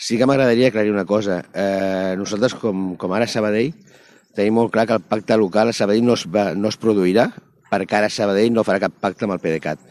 Sí 0.00 0.16
que 0.18 0.26
m'agradaria 0.26 0.70
aclarir 0.70 0.94
una 0.94 1.04
cosa. 1.04 1.42
Eh, 1.52 2.14
nosaltres, 2.18 2.54
com, 2.62 2.94
com 2.96 3.12
ara 3.12 3.26
Sabadell, 3.26 3.74
tenim 4.38 4.54
molt 4.54 4.72
clar 4.72 4.86
que 4.86 4.96
el 4.98 5.04
pacte 5.04 5.36
local 5.36 5.70
a 5.70 5.76
Sabadell 5.76 6.06
no 6.06 6.14
es, 6.14 6.24
va, 6.30 6.52
no 6.54 6.70
es 6.70 6.78
produirà 6.78 7.26
perquè 7.70 7.98
ara 7.98 8.10
Sabadell 8.10 8.54
no 8.54 8.66
farà 8.66 8.80
cap 8.86 8.94
pacte 9.02 9.26
amb 9.26 9.34
el 9.34 9.42
PDeCAT. 9.42 9.82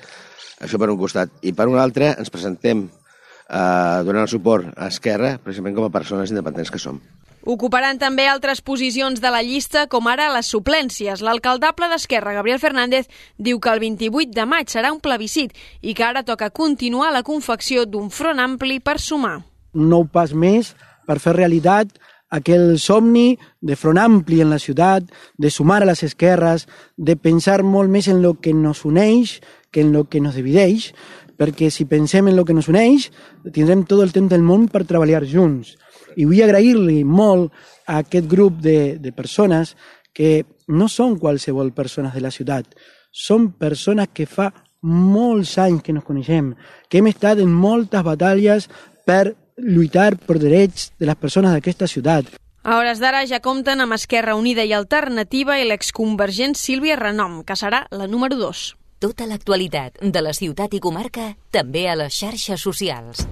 Això 0.64 0.80
per 0.80 0.90
un 0.92 1.00
costat. 1.00 1.36
I 1.44 1.52
per 1.56 1.68
un 1.72 1.80
altre 1.80 2.14
ens 2.16 2.32
presentem 2.32 2.88
eh, 2.88 4.00
donant 4.08 4.24
el 4.24 4.32
suport 4.32 4.72
a 4.76 4.88
Esquerra, 4.88 5.38
precisament 5.44 5.76
com 5.76 5.88
a 5.88 5.96
persones 6.00 6.32
independents 6.32 6.72
que 6.72 6.82
som. 6.82 7.00
Ocuparan 7.48 8.00
també 8.00 8.28
altres 8.28 8.60
posicions 8.62 9.22
de 9.24 9.32
la 9.32 9.42
llista, 9.42 9.86
com 9.88 10.08
ara 10.12 10.28
les 10.34 10.50
suplències. 10.52 11.22
L'alcaldable 11.24 11.88
d'Esquerra, 11.88 12.34
Gabriel 12.36 12.60
Fernández, 12.60 13.08
diu 13.38 13.62
que 13.64 13.72
el 13.72 13.80
28 13.80 14.36
de 14.36 14.46
maig 14.46 14.68
serà 14.68 14.92
un 14.92 15.00
plebiscit 15.00 15.56
i 15.82 15.96
que 15.96 16.04
ara 16.04 16.26
toca 16.28 16.52
continuar 16.52 17.14
la 17.16 17.24
confecció 17.24 17.86
d'un 17.86 18.10
front 18.12 18.40
ampli 18.44 18.80
per 18.80 19.00
sumar. 19.00 19.40
Un 19.74 19.88
nou 19.90 20.04
pas 20.12 20.34
més 20.34 20.74
per 21.08 21.20
fer 21.24 21.38
realitat 21.38 21.96
aquell 22.30 22.78
somni 22.78 23.38
de 23.62 23.76
front 23.76 23.98
ampli 23.98 24.42
en 24.44 24.52
la 24.54 24.60
ciutat, 24.60 25.08
de 25.38 25.50
sumar 25.50 25.82
a 25.82 25.88
les 25.90 26.04
esquerres, 26.06 26.68
de 26.98 27.16
pensar 27.18 27.64
molt 27.64 27.90
més 27.90 28.08
en 28.08 28.22
lo 28.22 28.36
que 28.40 28.54
nos 28.54 28.86
uneix 28.86 29.40
que 29.72 29.82
en 29.82 29.94
lo 29.94 30.06
que 30.10 30.22
nos 30.22 30.36
divideix, 30.36 30.92
perquè 31.40 31.70
si 31.72 31.86
pensem 31.86 32.28
en 32.28 32.36
lo 32.36 32.44
que 32.46 32.54
nos 32.54 32.68
uneix, 32.68 33.10
tindrem 33.54 33.86
tot 33.88 34.04
el 34.04 34.12
temps 34.12 34.30
del 34.30 34.44
món 34.44 34.68
per 34.68 34.84
treballar 34.86 35.24
junts. 35.26 35.78
I 36.18 36.26
vull 36.26 36.44
agrair-li 36.46 37.04
molt 37.04 37.52
a 37.86 38.00
aquest 38.04 38.30
grup 38.30 38.62
de, 38.64 38.98
de 39.02 39.12
persones 39.12 39.76
que 40.14 40.46
no 40.68 40.88
són 40.90 41.18
qualsevol 41.20 41.72
persones 41.74 42.14
de 42.14 42.24
la 42.24 42.32
ciutat, 42.32 42.66
són 43.12 43.52
persones 43.58 44.10
que 44.14 44.26
fa 44.30 44.50
molts 44.82 45.58
anys 45.60 45.84
que 45.84 45.94
nos 45.94 46.06
coneixem, 46.08 46.54
que 46.90 47.00
hem 47.00 47.10
estat 47.12 47.42
en 47.44 47.52
moltes 47.52 48.04
batalles 48.06 48.70
per 49.06 49.36
lluitar 49.60 50.16
per 50.18 50.40
drets 50.40 50.92
de 51.00 51.10
les 51.10 51.20
persones 51.20 51.52
d'aquesta 51.52 51.88
ciutat. 51.88 52.30
A 52.64 52.78
hores 52.78 53.00
d'ara 53.00 53.24
ja 53.28 53.40
compten 53.40 53.82
amb 53.82 53.96
Esquerra 53.96 54.36
Unida 54.36 54.66
i 54.68 54.74
Alternativa 54.76 55.58
i 55.60 55.68
l'exconvergent 55.68 56.56
Sílvia 56.60 57.00
Renom, 57.00 57.42
que 57.48 57.56
serà 57.56 57.86
la 57.92 58.08
número 58.08 58.36
2. 58.40 58.66
Tota 59.00 59.26
l'actualitat 59.26 60.02
de 60.04 60.22
la 60.22 60.36
ciutat 60.36 60.76
i 60.76 60.84
comarca 60.84 61.34
també 61.56 61.88
a 61.88 61.96
les 61.96 62.20
xarxes 62.20 62.60
socials. 62.60 63.24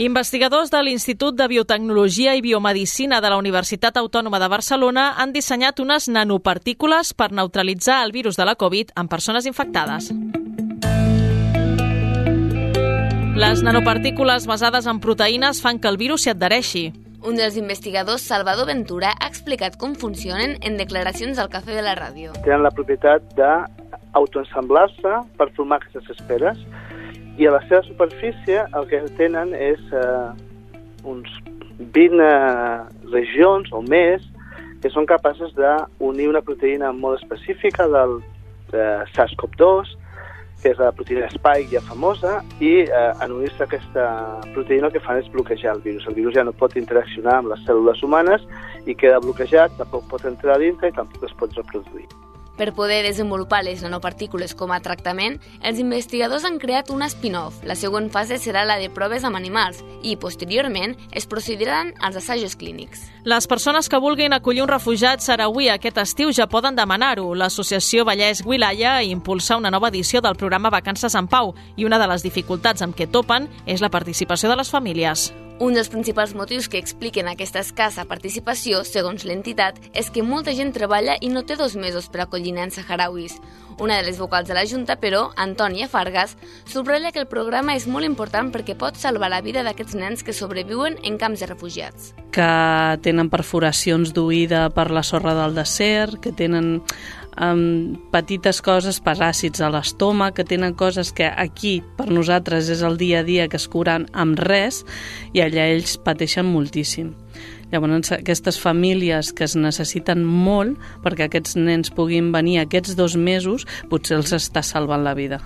Investigadors 0.00 0.70
de 0.72 0.78
l'Institut 0.80 1.34
de 1.36 1.44
Biotecnologia 1.44 2.32
i 2.32 2.40
Biomedicina 2.40 3.18
de 3.20 3.28
la 3.28 3.36
Universitat 3.36 3.98
Autònoma 4.00 4.38
de 4.40 4.46
Barcelona 4.48 5.02
han 5.20 5.34
dissenyat 5.34 5.82
unes 5.82 6.06
nanopartícules 6.08 7.10
per 7.12 7.26
neutralitzar 7.36 7.98
el 8.06 8.14
virus 8.14 8.38
de 8.40 8.46
la 8.48 8.54
Covid 8.56 8.94
en 8.96 9.10
persones 9.12 9.44
infectades. 9.44 10.08
Les 13.36 13.60
nanopartícules 13.60 14.48
basades 14.48 14.88
en 14.88 15.04
proteïnes 15.04 15.60
fan 15.60 15.76
que 15.76 15.92
el 15.92 16.00
virus 16.00 16.24
s'hi 16.24 16.32
adhereixi. 16.32 16.86
Un 17.20 17.36
dels 17.36 17.60
investigadors, 17.60 18.24
Salvador 18.24 18.72
Ventura, 18.72 19.12
ha 19.20 19.28
explicat 19.28 19.76
com 19.76 19.92
funcionen 19.92 20.56
en 20.64 20.80
declaracions 20.80 21.36
al 21.36 21.52
Cafè 21.52 21.76
de 21.76 21.84
la 21.84 21.92
Ràdio. 22.00 22.32
Tenen 22.40 22.64
la 22.64 22.72
propietat 22.72 23.36
d'autoensamblar-se 23.36 25.20
per 25.36 25.52
formar 25.52 25.82
aquestes 25.82 26.08
esperes 26.16 26.56
i 27.40 27.46
a 27.48 27.54
la 27.54 27.62
seva 27.68 27.80
superfície 27.86 28.66
el 28.76 28.88
que 28.90 29.00
tenen 29.16 29.54
és 29.56 29.80
eh, 29.96 30.28
uns 31.08 31.30
20 31.96 32.20
eh, 32.20 32.82
regions 33.14 33.72
o 33.72 33.80
més 33.80 34.26
que 34.82 34.92
són 34.92 35.08
capaces 35.08 35.54
d'unir 35.56 36.28
una 36.28 36.44
proteïna 36.44 36.92
molt 36.92 37.22
específica 37.22 37.88
del 37.88 38.18
eh, 38.76 39.00
SARS-CoV-2 39.16 39.96
que 40.60 40.74
és 40.74 40.80
la 40.80 40.90
proteïna 40.92 41.30
Spike 41.32 41.72
ja 41.72 41.80
famosa, 41.86 42.34
i 42.60 42.82
eh, 42.84 43.04
en 43.24 43.32
unir-se 43.38 43.64
aquesta 43.64 44.04
proteïna 44.52 44.90
el 44.90 44.96
que 44.96 45.00
fan 45.00 45.22
és 45.22 45.30
bloquejar 45.32 45.78
el 45.78 45.84
virus. 45.86 46.04
El 46.10 46.18
virus 46.20 46.36
ja 46.36 46.44
no 46.44 46.52
pot 46.52 46.76
interaccionar 46.76 47.38
amb 47.40 47.54
les 47.54 47.64
cèl·lules 47.64 48.04
humanes 48.04 48.44
i 48.84 48.92
queda 48.92 49.22
bloquejat, 49.24 49.72
tampoc 49.80 50.04
pot 50.12 50.28
entrar 50.28 50.58
a 50.58 50.64
dintre 50.66 50.92
i 50.92 50.98
tampoc 50.98 51.24
es 51.24 51.38
pot 51.40 51.56
reproduir. 51.56 52.04
Per 52.58 52.72
poder 52.76 53.02
desenvolupar 53.04 53.62
les 53.64 53.82
nanopartícules 53.82 54.54
com 54.54 54.72
a 54.72 54.80
tractament, 54.84 55.38
els 55.64 55.80
investigadors 55.80 56.44
han 56.44 56.58
creat 56.60 56.90
una 56.90 57.08
spin-off. 57.08 57.62
La 57.64 57.76
següent 57.78 58.10
fase 58.12 58.38
serà 58.38 58.66
la 58.68 58.78
de 58.80 58.90
proves 58.92 59.24
amb 59.24 59.38
animals 59.38 59.82
i, 60.02 60.16
posteriorment, 60.20 60.96
es 61.12 61.26
procediran 61.26 61.94
als 62.00 62.20
assajos 62.20 62.56
clínics. 62.56 63.06
Les 63.24 63.46
persones 63.46 63.88
que 63.88 64.00
vulguin 64.00 64.32
acollir 64.32 64.62
un 64.64 64.72
refugiat 64.72 65.20
sarauí 65.24 65.68
aquest 65.68 65.98
estiu 66.00 66.32
ja 66.36 66.48
poden 66.48 66.76
demanar-ho. 66.76 67.34
L'associació 67.34 68.04
Vallès 68.08 68.44
Wilaya 68.46 69.00
impulsa 69.02 69.56
una 69.56 69.70
nova 69.70 69.88
edició 69.88 70.20
del 70.20 70.36
programa 70.36 70.70
Vacances 70.70 71.14
en 71.14 71.28
Pau 71.28 71.54
i 71.76 71.84
una 71.84 71.98
de 71.98 72.08
les 72.12 72.24
dificultats 72.24 72.82
amb 72.82 72.96
què 72.96 73.10
topen 73.10 73.48
és 73.66 73.80
la 73.80 73.92
participació 73.92 74.48
de 74.48 74.60
les 74.60 74.70
famílies. 74.70 75.30
Un 75.60 75.74
dels 75.76 75.90
principals 75.92 76.30
motius 76.32 76.70
que 76.72 76.78
expliquen 76.80 77.26
aquesta 77.28 77.60
escassa 77.60 78.06
participació, 78.08 78.78
segons 78.88 79.26
l'entitat, 79.28 79.76
és 79.92 80.06
que 80.08 80.22
molta 80.24 80.54
gent 80.56 80.72
treballa 80.72 81.18
i 81.20 81.28
no 81.28 81.42
té 81.44 81.58
dos 81.60 81.74
mesos 81.76 82.06
per 82.08 82.22
acollir 82.24 82.54
nens 82.56 82.78
saharauis. 82.78 83.34
Una 83.76 83.98
de 83.98 84.06
les 84.06 84.16
vocals 84.16 84.48
de 84.48 84.56
la 84.56 84.64
Junta, 84.64 84.96
però, 84.96 85.26
Antònia 85.36 85.88
Fargas, 85.88 86.32
subratlla 86.64 87.12
que 87.12 87.20
el 87.20 87.28
programa 87.28 87.76
és 87.76 87.84
molt 87.84 88.08
important 88.08 88.48
perquè 88.54 88.72
pot 88.72 88.96
salvar 88.96 89.28
la 89.28 89.42
vida 89.44 89.60
d'aquests 89.60 89.98
nens 90.00 90.24
que 90.24 90.32
sobreviuen 90.32 90.96
en 91.04 91.20
camps 91.20 91.44
de 91.44 91.50
refugiats. 91.52 92.14
Que 92.32 92.48
tenen 93.04 93.28
perforacions 93.28 94.14
d'oïda 94.16 94.70
per 94.72 94.88
la 94.88 95.04
sorra 95.04 95.36
del 95.42 95.60
desert, 95.60 96.22
que 96.24 96.32
tenen 96.32 96.78
um, 97.40 97.96
petites 98.12 98.60
coses, 98.64 99.00
paràsits 99.02 99.62
a 99.64 99.70
l'estómac, 99.72 100.36
que 100.36 100.46
tenen 100.46 100.76
coses 100.78 101.12
que 101.16 101.26
aquí 101.28 101.80
per 101.96 102.10
nosaltres 102.12 102.70
és 102.72 102.84
el 102.86 102.98
dia 103.00 103.20
a 103.20 103.26
dia 103.26 103.48
que 103.48 103.58
es 103.60 103.68
curen 103.70 104.06
amb 104.12 104.38
res 104.38 104.84
i 105.32 105.42
allà 105.44 105.66
ells 105.72 105.96
pateixen 106.04 106.46
moltíssim. 106.46 107.14
Llavors, 107.70 108.10
aquestes 108.12 108.58
famílies 108.58 109.30
que 109.32 109.46
es 109.46 109.54
necessiten 109.54 110.24
molt 110.26 110.78
perquè 111.04 111.28
aquests 111.28 111.56
nens 111.56 111.94
puguin 111.94 112.32
venir 112.34 112.58
aquests 112.60 112.98
dos 112.98 113.16
mesos, 113.16 113.66
potser 113.90 114.18
els 114.18 114.34
està 114.34 114.64
salvant 114.66 115.06
la 115.06 115.14
vida. 115.14 115.40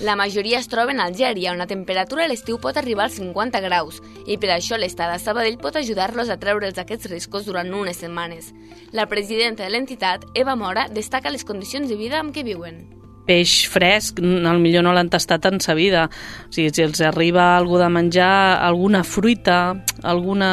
La 0.00 0.14
majoria 0.14 0.60
es 0.60 0.68
troben 0.70 1.00
a 1.00 1.08
Algèria, 1.10 1.50
on 1.50 1.58
la 1.58 1.66
temperatura 1.66 2.22
a 2.22 2.30
l'estiu 2.30 2.60
pot 2.62 2.76
arribar 2.78 3.08
als 3.08 3.16
50 3.18 3.58
graus, 3.64 3.96
i 4.30 4.36
per 4.38 4.52
això 4.54 4.78
l'estat 4.78 5.10
de 5.10 5.18
Sabadell 5.18 5.58
pot 5.58 5.74
ajudar-los 5.74 6.30
a 6.30 6.36
treure'ls 6.38 6.78
aquests 6.78 7.10
riscos 7.10 7.48
durant 7.48 7.72
unes 7.74 7.98
setmanes. 7.98 8.52
La 8.94 9.08
presidenta 9.10 9.64
de 9.64 9.72
l'entitat, 9.74 10.22
Eva 10.38 10.54
Mora, 10.54 10.86
destaca 10.86 11.34
les 11.34 11.42
condicions 11.42 11.90
de 11.90 11.98
vida 11.98 12.22
amb 12.22 12.30
què 12.30 12.46
viuen 12.46 12.86
peix 13.28 13.66
fresc, 13.68 14.22
al 14.24 14.62
millor 14.62 14.86
no 14.86 14.94
l'han 14.96 15.10
tastat 15.12 15.44
en 15.50 15.58
sa 15.60 15.74
vida. 15.76 16.06
O 16.48 16.52
sigui, 16.54 16.70
si 16.72 16.80
els 16.80 17.02
arriba 17.04 17.50
algú 17.58 17.76
de 17.76 17.90
menjar, 17.92 18.56
alguna 18.64 19.02
fruita, 19.04 19.58
alguna, 20.00 20.50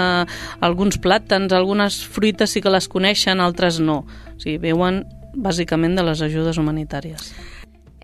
alguns 0.60 1.00
plàtans, 1.00 1.56
algunes 1.56 2.02
fruites 2.04 2.52
sí 2.52 2.60
que 2.60 2.74
les 2.74 2.90
coneixen, 2.92 3.40
altres 3.40 3.80
no. 3.80 4.02
O 4.36 4.40
sigui, 4.44 4.60
veuen 4.60 5.06
bàsicament 5.36 5.96
de 5.96 6.04
les 6.04 6.26
ajudes 6.28 6.60
humanitàries. 6.60 7.32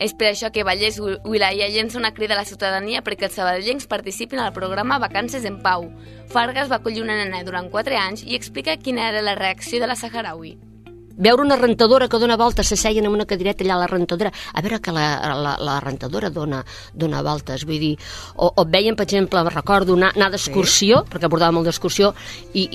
És 0.01 0.15
per 0.17 0.31
això 0.31 0.49
que 0.49 0.65
Vallès 0.65 0.97
Wilaya 0.99 1.69
llença 1.69 1.99
una 1.99 2.13
crida 2.17 2.33
a 2.33 2.41
la 2.41 2.47
ciutadania 2.49 3.03
perquè 3.05 3.29
els 3.29 3.37
sabadellencs 3.37 3.85
participin 3.91 4.41
al 4.41 4.55
programa 4.55 4.97
Vacances 4.99 5.45
en 5.45 5.61
Pau. 5.61 5.91
Fargas 6.33 6.71
va 6.71 6.81
acollir 6.81 7.03
una 7.05 7.19
nena 7.19 7.43
durant 7.45 7.69
4 7.69 8.01
anys 8.01 8.25
i 8.25 8.33
explica 8.33 8.79
quina 8.81 9.07
era 9.11 9.21
la 9.21 9.37
reacció 9.37 9.79
de 9.79 9.89
la 9.91 9.99
saharaui 9.99 10.57
veure 11.21 11.43
una 11.43 11.55
rentadora 11.55 12.07
que 12.09 12.17
dona 12.17 12.37
voltes, 12.37 12.67
se 12.67 12.77
seien 12.77 13.05
en 13.05 13.13
una 13.13 13.27
cadireta 13.29 13.63
allà 13.63 13.75
a 13.75 13.81
la 13.83 13.87
rentadora, 13.87 14.31
a 14.31 14.61
veure 14.61 14.79
que 14.81 14.93
la, 14.95 15.05
la, 15.37 15.55
la 15.59 15.79
rentadora 15.83 16.31
dona, 16.33 16.63
dona 16.93 17.21
voltes, 17.21 17.65
vull 17.67 17.77
dir, 17.77 17.91
o, 18.35 18.49
o 18.49 18.65
veien, 18.65 18.97
per 18.97 19.05
exemple, 19.05 19.43
recordo 19.49 19.93
anar, 19.99 20.15
anar 20.15 20.31
d'excursió, 20.33 21.03
sí. 21.03 21.11
perquè 21.11 21.29
abordava 21.29 21.53
molt 21.53 21.69
d'excursió, 21.69 22.13
i, 22.57 22.65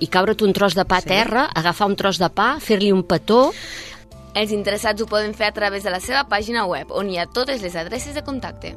i 0.00 0.08
caure't 0.08 0.44
un 0.46 0.54
tros 0.56 0.76
de 0.78 0.84
pa 0.86 1.00
a 1.00 1.04
sí. 1.04 1.10
terra, 1.10 1.48
agafar 1.50 1.90
un 1.90 1.96
tros 1.98 2.20
de 2.20 2.30
pa, 2.30 2.52
fer-li 2.62 2.92
un 2.94 3.02
petó, 3.08 3.48
els 4.34 4.52
interessats 4.54 5.02
ho 5.02 5.08
poden 5.10 5.34
fer 5.34 5.50
a 5.50 5.56
través 5.56 5.84
de 5.84 5.90
la 5.90 6.00
seva 6.00 6.26
pàgina 6.28 6.66
web, 6.70 6.92
on 6.92 7.10
hi 7.10 7.18
ha 7.18 7.26
totes 7.26 7.62
les 7.62 7.76
adreces 7.76 8.14
de 8.14 8.24
contacte. 8.26 8.76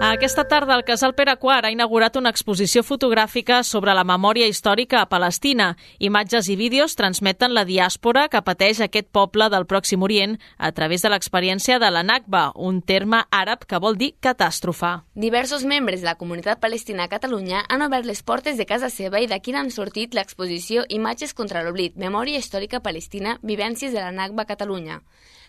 Aquesta 0.00 0.44
tarda 0.44 0.74
el 0.74 0.84
Casal 0.84 1.14
Pere 1.14 1.32
IV 1.40 1.64
ha 1.64 1.70
inaugurat 1.70 2.16
una 2.16 2.30
exposició 2.34 2.82
fotogràfica 2.82 3.62
sobre 3.64 3.94
la 3.94 4.04
memòria 4.04 4.46
històrica 4.50 5.00
a 5.00 5.08
Palestina. 5.08 5.76
Imatges 5.98 6.48
i 6.50 6.56
vídeos 6.56 6.96
transmeten 6.98 7.54
la 7.54 7.64
diàspora 7.64 8.26
que 8.28 8.42
pateix 8.42 8.80
aquest 8.80 9.08
poble 9.14 9.48
del 9.50 9.66
Pròxim 9.70 10.02
Orient 10.02 10.36
a 10.58 10.72
través 10.72 11.02
de 11.02 11.12
l'experiència 11.12 11.78
de 11.78 11.90
la 11.90 12.02
Nakba, 12.02 12.50
un 12.54 12.82
terme 12.82 13.22
àrab 13.30 13.64
que 13.66 13.78
vol 13.78 13.96
dir 13.96 14.12
catàstrofe. 14.20 14.92
Diversos 15.14 15.64
membres 15.64 16.02
de 16.02 16.10
la 16.10 16.18
comunitat 16.18 16.60
palestina 16.60 17.04
a 17.04 17.12
Catalunya 17.12 17.64
han 17.68 17.86
obert 17.86 18.04
les 18.04 18.22
portes 18.22 18.58
de 18.58 18.66
casa 18.66 18.90
seva 18.90 19.22
i 19.22 19.30
d'aquí 19.30 19.54
han 19.54 19.70
sortit 19.70 20.14
l'exposició 20.14 20.84
Imatges 20.88 21.34
contra 21.34 21.62
l'oblit, 21.62 21.96
Memòria 21.96 22.38
històrica 22.38 22.80
palestina, 22.80 23.38
vivències 23.42 23.92
de 23.92 24.00
la 24.00 24.12
Nakba 24.12 24.42
a 24.42 24.50
Catalunya. 24.50 25.00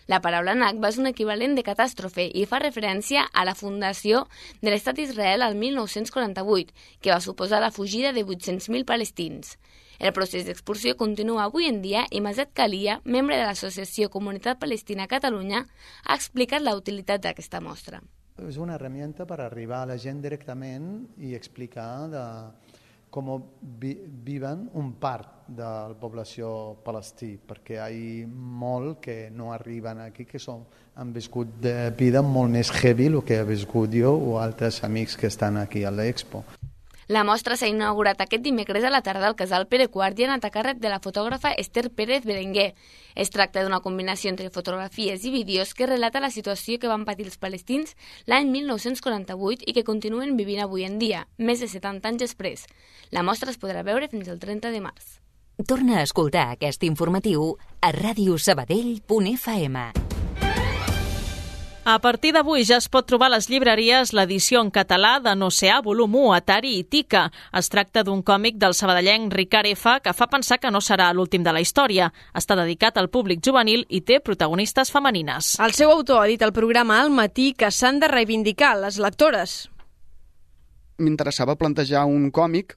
La 0.06 0.20
paraula 0.22 0.54
Nakba 0.54 0.92
és 0.92 1.00
un 1.02 1.08
equivalent 1.10 1.56
de 1.58 1.64
catàstrofe 1.66 2.28
i 2.30 2.44
fa 2.46 2.60
referència 2.62 3.24
a 3.26 3.42
la 3.46 3.56
fundació 3.58 4.20
de 4.60 4.70
l'estat 4.70 5.00
d'Israel 5.00 5.42
al 5.42 5.56
1948, 5.58 6.74
que 7.02 7.10
va 7.10 7.22
suposar 7.24 7.58
la 7.62 7.72
fugida 7.74 8.12
de 8.14 8.22
800.000 8.22 8.86
palestins. 8.86 9.56
El 9.98 10.12
procés 10.12 10.44
d'expulsió 10.46 10.94
continua 10.94 11.48
avui 11.48 11.66
en 11.66 11.80
dia 11.82 12.04
i 12.12 12.20
Mazet 12.22 12.52
Kalia, 12.54 13.00
membre 13.04 13.40
de 13.40 13.48
l'Associació 13.48 14.10
Comunitat 14.12 14.60
Palestina 14.62 15.08
Catalunya, 15.10 15.64
ha 16.04 16.14
explicat 16.14 16.62
la 16.62 16.76
utilitat 16.78 17.24
d'aquesta 17.24 17.62
mostra. 17.64 18.02
És 18.46 18.58
una 18.60 18.74
herramienta 18.76 19.24
per 19.24 19.40
arribar 19.40 19.80
a 19.82 19.90
la 19.90 19.96
gent 19.98 20.20
directament 20.20 21.06
i 21.16 21.32
explicar 21.34 22.06
de, 22.12 22.24
com 23.10 23.30
vi, 23.80 23.94
viven 24.24 24.68
un 24.74 24.92
part 25.00 25.46
de 25.46 25.62
la 25.62 25.94
població 26.00 26.76
palestí, 26.84 27.36
perquè 27.38 27.78
hi 27.78 27.80
ha 28.24 28.28
molt 28.28 29.00
que 29.00 29.30
no 29.30 29.52
arriben 29.54 30.02
aquí, 30.02 30.26
que 30.26 30.40
són, 30.42 30.64
han 30.96 31.12
viscut 31.14 31.58
de 31.62 31.90
vida 31.96 32.22
molt 32.22 32.50
més 32.52 32.70
heavy 32.72 33.06
el 33.12 33.20
que 33.24 33.40
he 33.40 33.46
viscut 33.46 33.94
jo 33.94 34.12
o 34.16 34.38
altres 34.42 34.82
amics 34.84 35.16
que 35.16 35.30
estan 35.30 35.56
aquí 35.60 35.84
a 35.84 35.92
l'Expo. 35.94 36.42
La 37.08 37.22
mostra 37.22 37.54
s'ha 37.54 37.68
inaugurat 37.70 38.18
aquest 38.20 38.42
dimecres 38.42 38.82
a 38.82 38.90
la 38.90 38.98
tarda 39.00 39.28
al 39.28 39.36
Casal 39.38 39.68
Pere 39.70 39.86
Quart 39.86 40.18
i 40.18 40.24
en 40.26 40.32
a 40.34 40.50
càrrec 40.50 40.80
de 40.82 40.90
la 40.90 40.98
fotògrafa 40.98 41.52
Esther 41.54 41.94
Pérez 41.94 42.26
Berenguer. 42.26 42.74
Es 43.14 43.30
tracta 43.30 43.62
d'una 43.62 43.78
combinació 43.80 44.30
entre 44.30 44.50
fotografies 44.50 45.24
i 45.24 45.30
vídeos 45.30 45.74
que 45.74 45.86
relata 45.86 46.20
la 46.20 46.30
situació 46.34 46.78
que 46.80 46.88
van 46.90 47.04
patir 47.04 47.26
els 47.26 47.38
palestins 47.38 47.94
l'any 48.26 48.50
1948 48.50 49.62
i 49.66 49.72
que 49.72 49.84
continuen 49.86 50.36
vivint 50.36 50.60
avui 50.64 50.82
en 50.82 50.98
dia, 50.98 51.28
més 51.38 51.60
de 51.62 51.68
70 51.70 52.08
anys 52.10 52.20
després. 52.26 52.66
La 53.14 53.22
mostra 53.22 53.50
es 53.54 53.60
podrà 53.62 53.86
veure 53.86 54.08
fins 54.10 54.28
al 54.28 54.42
30 54.42 54.74
de 54.74 54.80
març. 54.82 55.22
Torna 55.62 56.00
a 56.00 56.02
escoltar 56.02 56.58
aquest 56.58 56.82
informatiu 56.82 57.54
a 57.80 57.92
radiosabadell.fm. 57.94 60.15
A 61.88 62.00
partir 62.00 62.32
d'avui 62.34 62.64
ja 62.66 62.80
es 62.80 62.88
pot 62.90 63.06
trobar 63.06 63.28
a 63.28 63.36
les 63.36 63.46
llibreries 63.46 64.10
l'edició 64.10 64.58
en 64.58 64.72
català 64.74 65.20
de 65.22 65.36
Noceà, 65.38 65.76
volum 65.86 66.16
1, 66.18 66.32
Atari 66.34 66.72
i 66.80 66.82
Tica. 66.82 67.20
Es 67.54 67.68
tracta 67.70 68.02
d'un 68.02 68.24
còmic 68.26 68.56
del 68.58 68.74
sabadellenc 68.74 69.30
Ricard 69.30 69.70
F. 69.70 69.92
que 70.02 70.10
fa 70.12 70.26
pensar 70.26 70.58
que 70.58 70.72
no 70.74 70.80
serà 70.82 71.12
l'últim 71.14 71.44
de 71.46 71.52
la 71.54 71.62
història. 71.62 72.08
Està 72.34 72.56
dedicat 72.58 72.98
al 72.98 73.06
públic 73.06 73.38
juvenil 73.38 73.84
i 73.86 74.00
té 74.02 74.18
protagonistes 74.18 74.90
femenines. 74.90 75.52
El 75.62 75.76
seu 75.78 75.92
autor 75.94 76.24
ha 76.24 76.26
dit 76.26 76.42
al 76.42 76.52
programa 76.56 76.98
al 77.04 77.14
matí 77.14 77.52
que 77.54 77.70
s'han 77.70 78.02
de 78.02 78.10
reivindicar 78.10 78.74
les 78.82 78.98
lectores. 78.98 79.54
M'interessava 80.98 81.54
plantejar 81.54 82.02
un 82.10 82.32
còmic 82.32 82.74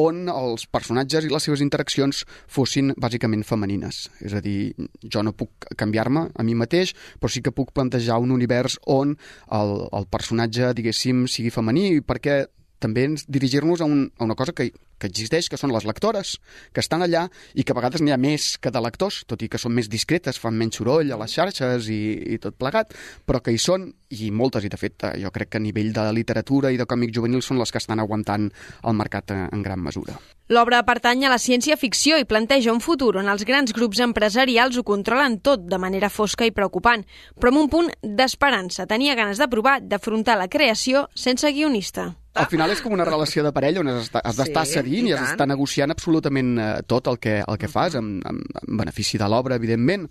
on 0.00 0.28
els 0.32 0.66
personatges 0.66 1.26
i 1.26 1.32
les 1.32 1.46
seves 1.46 1.62
interaccions 1.64 2.24
fossin 2.50 2.92
bàsicament 3.00 3.44
femenines. 3.46 4.08
És 4.24 4.34
a 4.34 4.42
dir, 4.44 4.74
jo 5.02 5.22
no 5.22 5.34
puc 5.36 5.68
canviar-me 5.78 6.28
a 6.34 6.46
mi 6.46 6.56
mateix, 6.58 6.94
però 7.20 7.32
sí 7.32 7.42
que 7.44 7.54
puc 7.54 7.72
plantejar 7.76 8.20
un 8.22 8.34
univers 8.34 8.78
on 8.86 9.16
el, 9.52 9.76
el 9.92 10.08
personatge, 10.10 10.74
diguéssim, 10.76 11.26
sigui 11.30 11.52
femení, 11.54 12.00
perquè 12.04 12.44
també 12.84 13.06
dirigir-nos 13.28 13.80
a, 13.80 13.88
un, 13.88 14.08
a 14.18 14.24
una 14.26 14.36
cosa 14.36 14.52
que, 14.52 14.70
que 14.98 15.08
existeix, 15.10 15.48
que 15.50 15.58
són 15.60 15.72
les 15.74 15.86
lectores, 15.88 16.36
que 16.72 16.82
estan 16.84 17.04
allà 17.04 17.26
i 17.54 17.64
que 17.64 17.74
a 17.74 17.78
vegades 17.78 18.02
n'hi 18.02 18.14
ha 18.14 18.20
més 18.20 18.54
que 18.62 18.72
de 18.74 18.82
lectors, 18.82 19.22
tot 19.28 19.42
i 19.42 19.48
que 19.50 19.60
són 19.60 19.74
més 19.76 19.90
discretes, 19.90 20.38
fan 20.40 20.56
menys 20.58 20.80
soroll 20.80 21.12
a 21.12 21.20
les 21.20 21.34
xarxes 21.34 21.90
i, 21.92 22.02
i 22.34 22.38
tot 22.42 22.56
plegat, 22.58 22.94
però 23.26 23.42
que 23.44 23.54
hi 23.54 23.60
són, 23.60 23.90
i 24.14 24.30
moltes, 24.30 24.64
i 24.64 24.70
de 24.70 24.78
fet 24.78 25.06
jo 25.20 25.32
crec 25.34 25.54
que 25.54 25.60
a 25.60 25.64
nivell 25.64 25.92
de 25.94 26.06
literatura 26.14 26.70
i 26.72 26.78
de 26.80 26.86
còmic 26.86 27.14
juvenil 27.14 27.42
són 27.42 27.58
les 27.60 27.72
que 27.72 27.82
estan 27.82 28.02
aguantant 28.02 28.48
el 28.84 28.96
mercat 28.96 29.34
en 29.34 29.62
gran 29.62 29.82
mesura. 29.82 30.16
L'obra 30.52 30.82
pertany 30.84 31.24
a 31.24 31.32
la 31.32 31.40
ciència-ficció 31.40 32.18
i 32.20 32.28
planteja 32.28 32.72
un 32.74 32.82
futur 32.84 33.14
on 33.20 33.30
els 33.32 33.46
grans 33.48 33.72
grups 33.76 34.02
empresarials 34.04 34.76
ho 34.76 34.84
controlen 34.84 35.38
tot 35.40 35.64
de 35.70 35.78
manera 35.80 36.12
fosca 36.12 36.44
i 36.44 36.52
preocupant, 36.52 37.06
però 37.40 37.52
amb 37.52 37.64
un 37.64 37.70
punt 37.72 37.88
d'esperança. 38.02 38.88
Tenia 38.90 39.16
ganes 39.18 39.40
de 39.40 39.48
provar 39.48 39.80
d'afrontar 39.80 40.36
la 40.38 40.50
creació 40.52 41.08
sense 41.14 41.50
guionista. 41.52 42.12
Al 42.34 42.48
final 42.50 42.72
és 42.74 42.80
com 42.82 42.94
una 42.96 43.06
relació 43.06 43.44
de 43.46 43.52
parella 43.54 43.82
on 43.84 43.92
has 43.94 44.10
d'estar 44.10 44.64
sí, 44.66 44.78
cedint 44.78 45.06
i, 45.06 45.12
i 45.12 45.14
has 45.14 45.22
d'estar 45.22 45.46
negociant 45.46 45.94
absolutament 45.94 46.56
eh, 46.58 46.72
tot 46.90 47.06
el 47.12 47.20
que, 47.22 47.38
el 47.46 47.60
que 47.60 47.70
fas, 47.70 47.94
amb, 48.00 48.24
amb 48.26 48.74
benefici 48.80 49.20
de 49.20 49.28
l'obra, 49.30 49.58
evidentment 49.60 50.08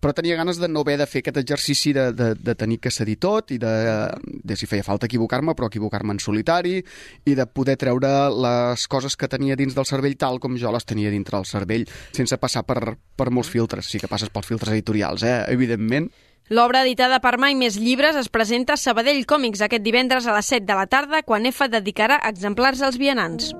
però 0.00 0.12
tenia 0.12 0.36
ganes 0.36 0.58
de 0.60 0.68
no 0.68 0.82
haver 0.84 0.98
de 1.00 1.06
fer 1.08 1.22
aquest 1.22 1.38
exercici 1.40 1.94
de, 1.96 2.10
de, 2.12 2.34
de 2.34 2.54
tenir 2.58 2.76
que 2.82 2.92
cedir 2.92 3.16
tot 3.22 3.54
i 3.54 3.58
de, 3.62 3.72
de 4.20 4.56
si 4.58 4.68
feia 4.68 4.84
falta 4.86 5.08
equivocar-me, 5.08 5.54
però 5.56 5.70
equivocar-me 5.70 6.12
en 6.16 6.20
solitari 6.20 6.76
i 7.24 7.36
de 7.38 7.46
poder 7.46 7.78
treure 7.80 8.10
les 8.34 8.86
coses 8.90 9.16
que 9.16 9.30
tenia 9.32 9.56
dins 9.56 9.76
del 9.76 9.88
cervell 9.88 10.18
tal 10.20 10.40
com 10.42 10.58
jo 10.60 10.72
les 10.74 10.84
tenia 10.84 11.12
dintre 11.14 11.38
del 11.38 11.48
cervell, 11.48 11.88
sense 12.12 12.36
passar 12.42 12.64
per, 12.68 12.98
per 13.16 13.30
molts 13.30 13.52
filtres. 13.54 13.88
Sí 13.88 14.02
que 14.02 14.10
passes 14.10 14.32
pels 14.32 14.50
filtres 14.50 14.74
editorials, 14.74 15.24
eh? 15.24 15.38
evidentment, 15.54 16.10
L'obra 16.52 16.82
editada 16.84 17.22
per 17.24 17.38
Mai 17.40 17.54
Més 17.56 17.78
Llibres 17.80 18.18
es 18.20 18.26
presenta 18.28 18.74
a 18.74 18.80
Sabadell 18.80 19.22
Còmics 19.24 19.62
aquest 19.64 19.80
divendres 19.80 20.26
a 20.28 20.34
les 20.36 20.50
7 20.52 20.66
de 20.68 20.74
la 20.76 20.84
tarda 20.84 21.22
quan 21.24 21.48
EFA 21.48 21.70
dedicarà 21.72 22.18
exemplars 22.28 22.82
als 22.84 22.98
vianants. 23.00 23.54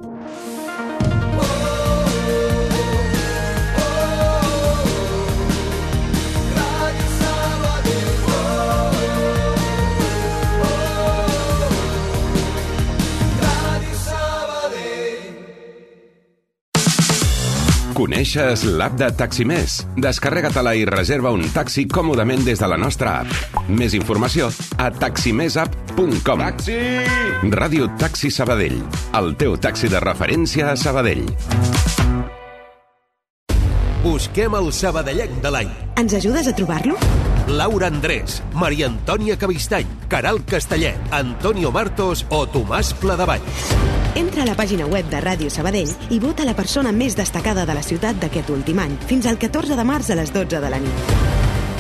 Coneixes 18.15 18.61
l'app 18.63 18.93
de 18.95 19.09
Taximés? 19.19 19.81
Descarrega-te-la 19.99 20.77
i 20.79 20.85
reserva 20.87 21.33
un 21.35 21.49
taxi 21.51 21.83
còmodament 21.91 22.45
des 22.47 22.61
de 22.63 22.69
la 22.71 22.77
nostra 22.79 23.17
app. 23.25 23.65
Més 23.67 23.97
informació 23.99 24.53
a 24.79 24.87
taximesapp.com. 24.95 26.45
Taxi! 26.45 26.77
Ràdio 27.51 27.89
Taxi 27.99 28.31
Sabadell, 28.31 28.79
el 29.19 29.35
teu 29.35 29.57
taxi 29.59 29.91
de 29.91 29.99
referència 29.99 30.71
a 30.71 30.77
Sabadell. 30.79 31.27
Busquem 34.07 34.55
el 34.63 34.71
sabadellenc 34.71 35.43
de 35.43 35.51
l'any. 35.51 35.75
Ens 35.99 36.15
ajudes 36.15 36.47
a 36.47 36.55
trobar-lo? 36.55 36.95
Laura 37.51 37.91
Andrés, 37.91 38.45
Maria 38.55 38.93
Antònia 38.95 39.35
Cavistany, 39.35 39.91
Caral 40.07 40.45
Castellet, 40.47 41.03
Antonio 41.11 41.75
Martos 41.75 42.29
o 42.31 42.45
Tomàs 42.47 42.95
Pladevall. 43.03 44.04
Entra 44.15 44.45
a 44.45 44.47
la 44.47 44.55
pàgina 44.55 44.87
web 44.87 45.09
de 45.11 45.19
Ràdio 45.19 45.51
Sabadell 45.51 45.91
i 46.15 46.21
vota 46.23 46.45
la 46.47 46.55
persona 46.55 46.93
més 46.95 47.17
destacada 47.19 47.65
de 47.67 47.75
la 47.75 47.83
ciutat 47.83 48.21
d'aquest 48.23 48.51
últim 48.55 48.79
any, 48.79 48.95
fins 49.11 49.27
al 49.27 49.41
14 49.43 49.75
de 49.75 49.85
març 49.85 50.13
a 50.15 50.17
les 50.21 50.31
12 50.31 50.61
de 50.63 50.71
la 50.71 50.79
nit. 50.79 51.11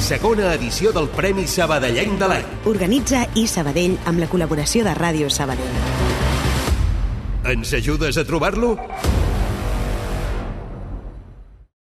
Segona 0.03 0.51
edició 0.57 0.91
del 0.93 1.07
Premi 1.15 1.47
Sabadellenc 1.47 2.19
de 2.19 2.31
l'any. 2.33 2.49
Organitza 2.67 3.23
i 3.39 3.47
Sabadell 3.47 3.95
amb 4.11 4.19
la 4.19 4.27
col·laboració 4.27 4.83
de 4.83 4.97
Ràdio 4.99 5.31
Sabadell. 5.31 5.79
Ens 7.55 7.73
ajudes 7.79 8.19
a 8.19 8.27
trobar-lo? 8.27 8.75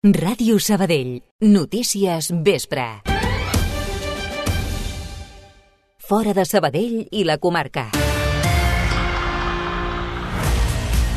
Ràdio 0.02 0.58
Sabadell. 0.58 1.20
Notícies 1.46 2.32
vespre. 2.42 2.88
Fora 6.10 6.34
de 6.34 6.42
Sabadell 6.42 7.04
i 7.12 7.22
la 7.22 7.38
comarca. 7.38 7.90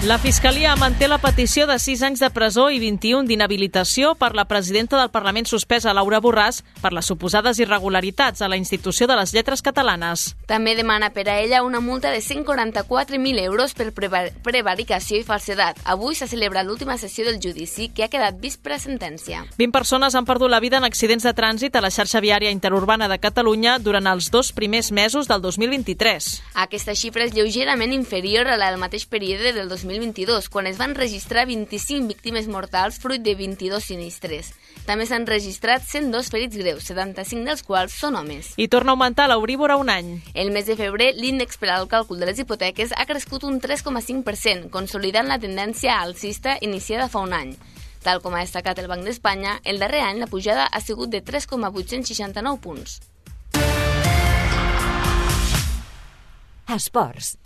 La 0.04 0.18
Fiscalia 0.18 0.76
manté 0.76 1.08
la 1.08 1.16
petició 1.16 1.64
de 1.64 1.78
6 1.80 2.02
anys 2.04 2.20
de 2.20 2.28
presó 2.36 2.66
i 2.68 2.80
21 2.82 3.24
d'inhabilitació 3.24 4.10
per 4.20 4.34
la 4.36 4.44
presidenta 4.44 4.98
del 5.00 5.14
Parlament 5.14 5.48
suspesa, 5.48 5.94
Laura 5.96 6.18
Borràs, 6.20 6.58
per 6.82 6.90
les 6.92 7.08
suposades 7.08 7.62
irregularitats 7.64 8.44
a 8.44 8.50
la 8.52 8.58
institució 8.60 9.08
de 9.08 9.16
les 9.16 9.32
lletres 9.32 9.64
catalanes. 9.64 10.26
També 10.46 10.74
demana 10.76 11.14
per 11.16 11.30
a 11.32 11.38
ella 11.40 11.62
una 11.64 11.80
multa 11.80 12.12
de 12.12 12.20
144.000 12.20 13.40
euros 13.46 13.72
per 13.80 13.94
prevaricació 13.94 15.22
i 15.22 15.24
falsedat. 15.24 15.80
Avui 15.88 16.20
s'ha 16.20 16.28
celebrat 16.28 16.68
l'última 16.68 17.00
sessió 17.00 17.24
del 17.24 17.40
judici 17.40 17.88
que 17.88 18.04
ha 18.04 18.12
quedat 18.12 18.44
vist 18.44 18.60
per 18.60 18.82
sentència. 18.84 19.46
20 19.56 19.72
persones 19.72 20.20
han 20.20 20.28
perdut 20.28 20.52
la 20.52 20.60
vida 20.60 20.84
en 20.84 20.90
accidents 20.90 21.24
de 21.24 21.32
trànsit 21.32 21.80
a 21.80 21.86
la 21.86 21.94
xarxa 21.96 22.20
viària 22.20 22.52
interurbana 22.52 23.08
de 23.08 23.22
Catalunya 23.24 23.80
durant 23.80 24.12
els 24.12 24.28
dos 24.36 24.52
primers 24.52 24.92
mesos 24.92 25.32
del 25.32 25.40
2023. 25.48 26.30
Aquesta 26.68 26.92
xifra 26.92 27.24
és 27.24 27.32
lleugerament 27.40 27.96
inferior 27.96 28.52
a 28.52 28.60
la 28.60 28.74
del 28.76 28.84
mateix 28.84 29.08
període 29.08 29.56
del 29.56 29.72
2023 29.72 29.93
2022, 29.94 30.50
quan 30.50 30.68
es 30.68 30.78
van 30.78 30.96
registrar 30.96 31.46
25 31.46 32.08
víctimes 32.08 32.48
mortals 32.48 32.98
fruit 33.00 33.22
de 33.22 33.36
22 33.38 33.84
sinistres. 33.84 34.54
També 34.88 35.06
s'han 35.08 35.28
registrat 35.30 35.86
102 35.86 36.32
ferits 36.34 36.58
greus, 36.58 36.88
75 36.90 37.46
dels 37.48 37.64
quals 37.64 37.94
són 37.94 38.18
homes. 38.20 38.54
I 38.58 38.68
torna 38.68 38.92
a 38.92 38.98
augmentar 38.98 39.30
l'Euríbor 39.30 39.72
a 39.72 39.78
un 39.78 39.94
any. 39.94 40.16
El 40.34 40.52
mes 40.52 40.66
de 40.66 40.76
febrer, 40.80 41.14
l'índex 41.16 41.62
per 41.62 41.70
al 41.72 41.88
càlcul 41.92 42.20
de 42.20 42.28
les 42.32 42.42
hipoteques 42.42 42.92
ha 42.98 43.06
crescut 43.06 43.46
un 43.48 43.62
3,5%, 43.62 44.70
consolidant 44.74 45.30
la 45.30 45.40
tendència 45.40 46.00
alcista 46.02 46.58
iniciada 46.62 47.08
fa 47.08 47.24
un 47.24 47.38
any. 47.38 47.56
Tal 48.04 48.20
com 48.20 48.36
ha 48.36 48.44
destacat 48.44 48.82
el 48.82 48.90
Banc 48.92 49.08
d'Espanya, 49.08 49.60
el 49.64 49.80
darrer 49.80 50.04
any 50.04 50.20
la 50.20 50.28
pujada 50.28 50.68
ha 50.68 50.84
sigut 50.84 51.14
de 51.14 51.22
3,869 51.24 52.60
punts. 52.60 53.00
Esports. 56.68 57.38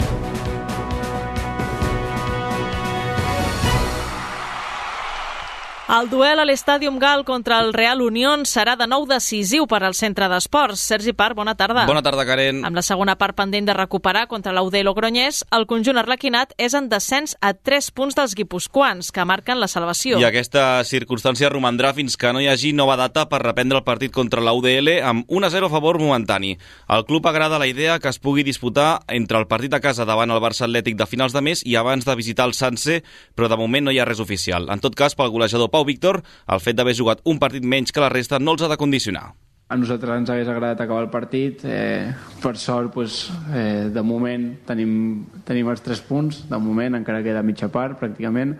El 5.87 6.09
duel 6.11 6.35
a 6.35 6.43
l'Estàdium 6.43 6.97
Gal 6.99 7.21
contra 7.23 7.61
el 7.63 7.69
Real 7.71 8.01
Unión 8.03 8.41
serà 8.43 8.73
de 8.75 8.83
nou 8.91 9.05
decisiu 9.07 9.69
per 9.71 9.77
al 9.87 9.93
centre 9.95 10.27
d'esports. 10.27 10.81
Sergi 10.83 11.13
Par, 11.15 11.29
bona 11.31 11.53
tarda. 11.55 11.85
Bona 11.87 12.01
tarda, 12.03 12.25
Karen. 12.27 12.59
Amb 12.67 12.75
la 12.75 12.81
segona 12.83 13.13
part 13.15 13.37
pendent 13.37 13.69
de 13.69 13.75
recuperar 13.77 14.25
contra 14.27 14.51
l'UD 14.51 14.75
Logroñés, 14.83 15.45
el 15.55 15.63
conjunt 15.63 15.95
arlequinat 15.95 16.51
és 16.59 16.75
en 16.75 16.89
descens 16.91 17.37
a 17.39 17.53
3 17.55 17.87
punts 17.95 18.19
dels 18.19 18.35
guipuscoans, 18.35 19.13
que 19.15 19.23
marquen 19.23 19.61
la 19.63 19.69
salvació. 19.71 20.19
I 20.19 20.27
aquesta 20.27 20.83
circumstància 20.83 21.47
romandrà 21.53 21.93
fins 21.95 22.19
que 22.19 22.33
no 22.35 22.43
hi 22.43 22.49
hagi 22.51 22.73
nova 22.75 22.99
data 22.99 23.23
per 23.31 23.39
reprendre 23.45 23.79
el 23.79 23.87
partit 23.87 24.11
contra 24.11 24.43
la 24.43 24.51
UDL 24.59 24.97
amb 24.99 25.31
1-0 25.31 25.71
a 25.71 25.71
favor 25.71 26.01
momentani. 26.03 26.57
Al 26.91 27.07
club 27.07 27.31
agrada 27.31 27.63
la 27.63 27.71
idea 27.71 27.95
que 28.03 28.11
es 28.11 28.19
pugui 28.19 28.43
disputar 28.43 29.05
entre 29.07 29.39
el 29.39 29.47
partit 29.47 29.71
a 29.71 29.79
casa 29.79 30.03
davant 30.03 30.35
el 30.35 30.43
Barça 30.43 30.67
Atlètic 30.67 30.99
de 30.99 31.07
finals 31.07 31.31
de 31.31 31.45
mes 31.47 31.63
i 31.63 31.79
abans 31.79 32.03
de 32.03 32.19
visitar 32.19 32.51
el 32.51 32.57
Sanse, 32.59 33.05
però 33.39 33.47
de 33.47 33.55
moment 33.55 33.87
no 33.87 33.95
hi 33.95 34.03
ha 34.03 34.09
res 34.11 34.19
oficial. 34.19 34.67
En 34.67 34.83
tot 34.83 34.91
cas, 34.91 35.15
pel 35.15 35.31
golejador 35.31 35.71
Pau 35.77 35.85
Víctor, 35.85 36.23
el 36.49 36.61
fet 36.63 36.77
d'haver 36.77 36.95
jugat 36.97 37.19
un 37.29 37.37
partit 37.37 37.61
menys 37.61 37.93
que 37.93 38.01
la 38.01 38.09
resta 38.09 38.39
no 38.41 38.55
els 38.57 38.63
ha 38.65 38.71
de 38.71 38.81
condicionar. 38.81 39.27
A 39.67 39.75
nosaltres 39.75 40.15
ens 40.15 40.29
hagués 40.31 40.47
agradat 40.47 40.79
acabar 40.79 41.03
el 41.03 41.09
partit. 41.11 41.61
Eh, 41.67 42.07
per 42.41 42.53
sort, 42.57 42.89
pues, 42.95 43.17
eh, 43.53 43.91
de 43.93 44.01
moment 44.01 44.45
tenim, 44.65 45.25
tenim 45.45 45.67
els 45.69 45.83
tres 45.83 45.99
punts, 46.01 46.39
de 46.49 46.57
moment 46.63 46.95
encara 46.95 47.21
queda 47.21 47.43
mitja 47.43 47.67
part 47.69 47.99
pràcticament, 47.99 48.55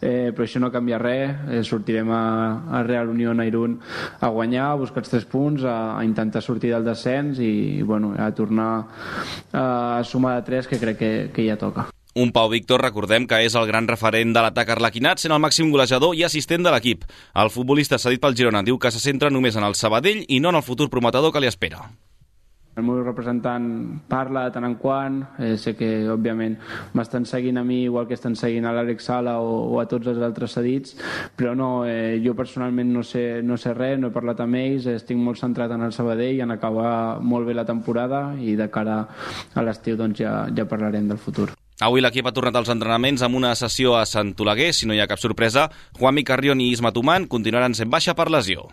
eh, 0.00 0.30
però 0.30 0.46
això 0.46 0.62
no 0.62 0.70
canvia 0.72 1.02
res. 1.02 1.34
Eh, 1.50 1.62
sortirem 1.66 2.08
a, 2.14 2.24
a 2.78 2.84
Real 2.86 3.10
Unió 3.10 3.34
a 3.34 3.44
Irún 3.44 3.80
a 4.20 4.28
guanyar, 4.28 4.70
a 4.70 4.80
buscar 4.80 5.02
els 5.02 5.10
tres 5.10 5.26
punts, 5.26 5.64
a, 5.64 5.98
a 5.98 6.04
intentar 6.06 6.40
sortir 6.40 6.70
del 6.70 6.86
descens 6.86 7.42
i, 7.42 7.80
i 7.80 7.82
bueno, 7.82 8.14
a 8.16 8.30
tornar 8.30 8.70
a, 9.52 9.98
a 9.98 10.04
sumar 10.04 10.38
de 10.38 10.46
tres 10.46 10.68
que 10.68 10.78
crec 10.78 10.96
que, 10.96 11.12
que 11.34 11.50
ja 11.50 11.58
toca. 11.58 11.90
Un 12.14 12.28
Pau 12.30 12.50
Víctor, 12.52 12.82
recordem 12.84 13.24
que 13.24 13.38
és 13.40 13.54
el 13.56 13.64
gran 13.70 13.86
referent 13.88 14.34
de 14.36 14.40
l'atac 14.44 14.74
arlequinat, 14.74 15.22
sent 15.22 15.32
el 15.32 15.40
màxim 15.40 15.70
golejador 15.72 16.12
i 16.12 16.26
assistent 16.26 16.60
de 16.60 16.72
l'equip. 16.74 17.06
El 17.40 17.48
futbolista 17.48 17.96
cedit 17.96 18.20
pel 18.20 18.36
Girona 18.36 18.60
diu 18.66 18.76
que 18.76 18.90
se 18.92 19.00
centra 19.00 19.30
només 19.32 19.56
en 19.56 19.64
el 19.64 19.78
Sabadell 19.78 20.26
i 20.28 20.40
no 20.40 20.52
en 20.52 20.60
el 20.60 20.66
futur 20.66 20.90
prometedor 20.92 21.32
que 21.32 21.40
li 21.40 21.48
espera. 21.48 21.86
El 22.76 22.84
meu 22.84 22.98
representant 23.00 23.64
parla 24.08 24.42
de 24.44 24.52
tant 24.52 24.64
en 24.68 24.74
quant, 24.80 25.18
eh, 25.38 25.56
sé 25.60 25.72
que 25.76 25.88
òbviament 26.08 26.58
m'estan 26.92 27.24
seguint 27.28 27.60
a 27.60 27.64
mi 27.64 27.82
igual 27.84 28.06
que 28.08 28.16
estan 28.16 28.36
seguint 28.36 28.68
a 28.68 28.72
l'Àlex 28.76 29.08
Sala 29.08 29.38
o, 29.40 29.72
o 29.72 29.80
a 29.80 29.86
tots 29.88 30.12
els 30.12 30.20
altres 30.20 30.56
cedits, 30.56 30.96
però 31.36 31.56
no, 31.56 31.86
eh, 31.88 32.20
jo 32.24 32.36
personalment 32.36 32.92
no 32.92 33.02
sé, 33.04 33.40
no 33.40 33.56
sé 33.56 33.72
res, 33.76 33.98
no 34.00 34.08
he 34.08 34.16
parlat 34.16 34.40
amb 34.44 34.60
ells, 34.60 34.88
estic 34.88 35.16
molt 35.16 35.40
centrat 35.40 35.72
en 35.72 35.88
el 35.88 35.96
Sabadell, 35.96 36.44
en 36.44 36.56
acabar 36.56 37.20
molt 37.20 37.48
bé 37.48 37.56
la 37.56 37.68
temporada 37.68 38.30
i 38.36 38.56
de 38.56 38.68
cara 38.68 39.02
a 39.54 39.64
l'estiu 39.64 39.96
doncs 39.96 40.24
ja, 40.24 40.36
ja 40.52 40.68
parlarem 40.68 41.08
del 41.08 41.20
futur. 41.20 41.52
Avui 41.80 42.04
l'equip 42.04 42.26
ha 42.28 42.34
tornat 42.36 42.58
als 42.58 42.70
entrenaments 42.74 43.24
amb 43.24 43.38
una 43.38 43.54
sessió 43.56 43.96
a 43.96 44.04
Sant 44.06 44.34
Oleguer. 44.38 44.72
Si 44.76 44.86
no 44.86 44.94
hi 44.94 45.00
ha 45.00 45.08
cap 45.10 45.22
sorpresa, 45.22 45.70
Juanmi 45.98 46.24
Carrion 46.24 46.60
i 46.60 46.70
Isma 46.74 46.92
Tuman 46.92 47.26
continuaran 47.26 47.74
sent 47.74 47.90
baixa 47.90 48.14
per 48.14 48.28
lesió. 48.30 48.68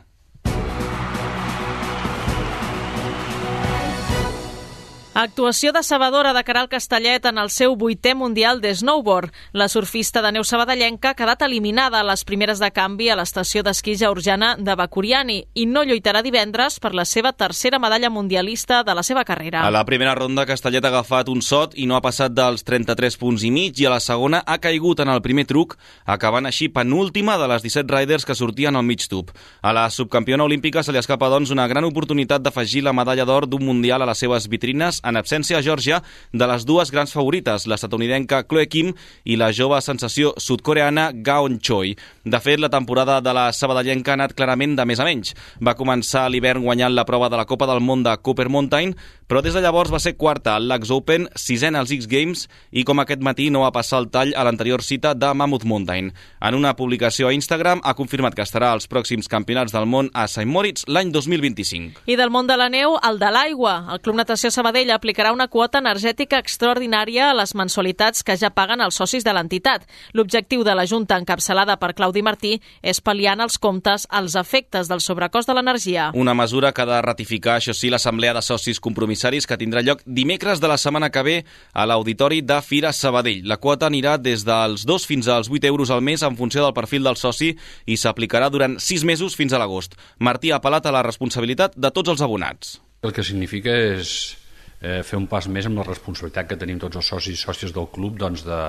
Actuació 5.19 5.73
decebedora 5.75 6.31
de 6.31 6.45
Caral 6.45 6.69
Castellet 6.71 7.25
en 7.27 7.41
el 7.41 7.49
seu 7.51 7.73
vuitè 7.75 8.13
Mundial 8.15 8.61
de 8.63 8.69
Snowboard. 8.71 9.33
La 9.51 9.65
surfista 9.67 10.21
de 10.23 10.29
neu 10.31 10.45
sabadellenca 10.47 11.09
ha 11.09 11.17
quedat 11.19 11.41
eliminada 11.43 11.99
a 11.99 12.05
les 12.07 12.21
primeres 12.23 12.61
de 12.63 12.69
canvi 12.71 13.09
a 13.11 13.17
l'estació 13.19 13.59
d'esquí 13.67 13.97
georgiana 13.99 14.53
de 14.55 14.77
Bakuriani 14.79 15.35
i 15.59 15.65
no 15.67 15.83
lluitarà 15.83 16.21
divendres 16.23 16.77
per 16.79 16.93
la 16.95 17.03
seva 17.03 17.33
tercera 17.33 17.81
medalla 17.83 18.07
mundialista 18.09 18.77
de 18.87 18.95
la 18.95 19.03
seva 19.03 19.25
carrera. 19.27 19.65
A 19.67 19.73
la 19.75 19.81
primera 19.83 20.13
ronda, 20.15 20.45
Castellet 20.47 20.87
ha 20.87 20.93
agafat 20.93 21.27
un 21.27 21.43
sot 21.43 21.75
i 21.75 21.83
no 21.83 21.97
ha 21.97 22.01
passat 22.05 22.31
dels 22.31 22.63
33 22.63 23.19
punts 23.19 23.43
i 23.43 23.51
mig 23.51 23.75
i 23.75 23.89
a 23.89 23.91
la 23.91 23.99
segona 23.99 24.39
ha 24.47 24.57
caigut 24.63 25.03
en 25.03 25.11
el 25.11 25.19
primer 25.19 25.43
truc, 25.51 25.75
acabant 26.05 26.47
així 26.47 26.69
penúltima 26.71 27.35
de 27.35 27.51
les 27.51 27.67
17 27.67 27.91
riders 27.91 28.23
que 28.23 28.39
sortien 28.39 28.79
al 28.79 28.87
mig 28.87 29.03
tub. 29.11 29.35
A 29.59 29.75
la 29.75 29.89
subcampiona 29.91 30.47
olímpica 30.47 30.79
se 30.79 30.95
li 30.95 31.03
escapa, 31.03 31.27
doncs, 31.27 31.51
una 31.51 31.67
gran 31.67 31.83
oportunitat 31.91 32.39
d'afegir 32.39 32.87
la 32.87 32.95
medalla 32.95 33.27
d'or 33.27 33.51
d'un 33.51 33.67
Mundial 33.67 33.99
a 33.99 34.07
les 34.13 34.23
seves 34.23 34.47
vitrines 34.47 35.03
en 35.09 35.19
absència 35.19 35.59
a 35.59 35.65
Georgia 35.65 35.99
de 36.31 36.47
les 36.49 36.65
dues 36.65 36.91
grans 36.93 37.11
favorites, 37.13 37.65
l'estadounidenca 37.67 38.43
Chloe 38.47 38.69
Kim 38.69 38.93
i 39.25 39.37
la 39.39 39.51
jove 39.55 39.81
sensació 39.81 40.33
sudcoreana 40.37 41.09
Gaon 41.13 41.59
Choi. 41.59 41.95
De 42.25 42.39
fet, 42.43 42.61
la 42.61 42.71
temporada 42.71 43.19
de 43.21 43.33
la 43.35 43.49
sabadellenca 43.53 44.13
ha 44.13 44.19
anat 44.19 44.35
clarament 44.37 44.77
de 44.77 44.85
més 44.85 45.01
a 45.01 45.07
menys. 45.07 45.33
Va 45.61 45.75
començar 45.79 46.27
l'hivern 46.29 46.63
guanyant 46.63 46.95
la 46.95 47.07
prova 47.09 47.29
de 47.29 47.39
la 47.39 47.47
Copa 47.49 47.67
del 47.69 47.81
Món 47.83 48.05
de 48.05 48.15
Cooper 48.21 48.49
Mountain, 48.49 48.95
però 49.29 49.43
des 49.45 49.53
de 49.53 49.61
llavors 49.61 49.91
va 49.93 49.99
ser 50.01 50.15
quarta 50.17 50.55
al 50.57 50.65
Lax 50.67 50.89
Open, 50.89 51.27
sisena 51.37 51.77
als 51.83 51.91
X 51.93 52.07
Games 52.09 52.47
i 52.73 52.81
com 52.83 52.97
aquest 52.97 53.21
matí 53.21 53.51
no 53.53 53.61
va 53.61 53.69
passar 53.71 53.99
el 54.01 54.07
tall 54.09 54.31
a 54.33 54.41
l'anterior 54.47 54.81
cita 54.81 55.11
de 55.13 55.27
Mammoth 55.37 55.67
Mountain. 55.69 56.07
En 56.41 56.55
una 56.57 56.71
publicació 56.75 57.27
a 57.29 57.33
Instagram 57.37 57.83
ha 57.85 57.93
confirmat 57.93 58.33
que 58.33 58.41
estarà 58.41 58.71
als 58.73 58.89
pròxims 58.89 59.29
campionats 59.29 59.75
del 59.75 59.85
món 59.85 60.09
a 60.17 60.23
St. 60.25 60.47
Moritz 60.49 60.87
l'any 60.89 61.11
2025. 61.13 62.07
I 62.09 62.17
del 62.17 62.33
món 62.33 62.49
de 62.49 62.57
la 62.57 62.71
neu, 62.73 62.95
el 63.05 63.19
de 63.21 63.29
l'aigua. 63.29 63.75
El 63.93 64.01
Club 64.01 64.17
Natació 64.17 64.49
Sabadell 64.49 64.89
aplicarà 64.95 65.29
una 65.35 65.47
quota 65.47 65.77
energètica 65.77 66.41
extraordinària 66.41 67.29
a 67.29 67.37
les 67.37 67.53
mensualitats 67.53 68.25
que 68.25 68.33
ja 68.33 68.49
paguen 68.49 68.81
els 68.81 68.97
socis 68.97 69.27
de 69.27 69.37
l'entitat. 69.37 69.85
L'objectiu 70.17 70.65
de 70.65 70.73
la 70.73 70.87
Junta 70.89 71.19
encapçalada 71.21 71.77
per 71.77 71.91
Claudi 71.93 72.25
Martí 72.25 72.55
és 72.81 72.97
pal·liar 72.97 73.37
en 73.37 73.45
els 73.45 73.61
comptes 73.61 74.09
els 74.09 74.33
efectes 74.41 74.89
del 74.89 75.05
sobrecost 75.05 75.53
de 75.53 75.53
l'energia. 75.53 76.09
Una 76.17 76.33
mesura 76.33 76.73
que 76.73 76.81
ha 76.81 76.89
de 76.89 77.01
ratificar, 77.05 77.59
això 77.59 77.77
sí, 77.77 77.93
l'Assemblea 77.93 78.33
de 78.33 78.41
Socis 78.41 78.81
Compromissats 78.81 79.18
comissaris 79.19 79.47
que 79.47 79.57
tindrà 79.59 79.81
lloc 79.83 80.01
dimecres 80.05 80.61
de 80.61 80.67
la 80.67 80.77
setmana 80.77 81.09
que 81.11 81.23
ve 81.23 81.35
a 81.73 81.85
l'Auditori 81.85 82.41
de 82.41 82.61
Fira 82.61 82.93
Sabadell. 82.93 83.43
La 83.47 83.57
quota 83.57 83.87
anirà 83.87 84.17
des 84.17 84.45
dels 84.45 84.85
2 84.85 85.05
fins 85.05 85.27
als 85.27 85.49
8 85.49 85.67
euros 85.67 85.89
al 85.91 86.01
mes 86.01 86.23
en 86.23 86.37
funció 86.37 86.63
del 86.63 86.73
perfil 86.73 87.03
del 87.03 87.17
soci 87.17 87.55
i 87.85 87.97
s'aplicarà 87.97 88.49
durant 88.49 88.79
6 88.79 89.03
mesos 89.03 89.35
fins 89.35 89.53
a 89.53 89.59
l'agost. 89.59 89.97
Martí 90.19 90.51
ha 90.51 90.59
apel·lat 90.59 90.85
a 90.85 90.93
la 90.95 91.03
responsabilitat 91.03 91.75
de 91.75 91.91
tots 91.91 92.09
els 92.09 92.21
abonats. 92.21 92.79
El 93.03 93.11
que 93.11 93.23
significa 93.23 93.71
és 93.71 94.37
eh, 94.81 95.03
fer 95.03 95.19
un 95.19 95.27
pas 95.27 95.47
més 95.47 95.67
amb 95.67 95.79
la 95.79 95.87
responsabilitat 95.87 96.47
que 96.47 96.59
tenim 96.59 96.79
tots 96.79 96.95
els 96.95 97.11
socis 97.11 97.35
i 97.35 97.43
sòcies 97.43 97.75
del 97.75 97.91
club 97.91 98.17
doncs, 98.19 98.45
de, 98.47 98.63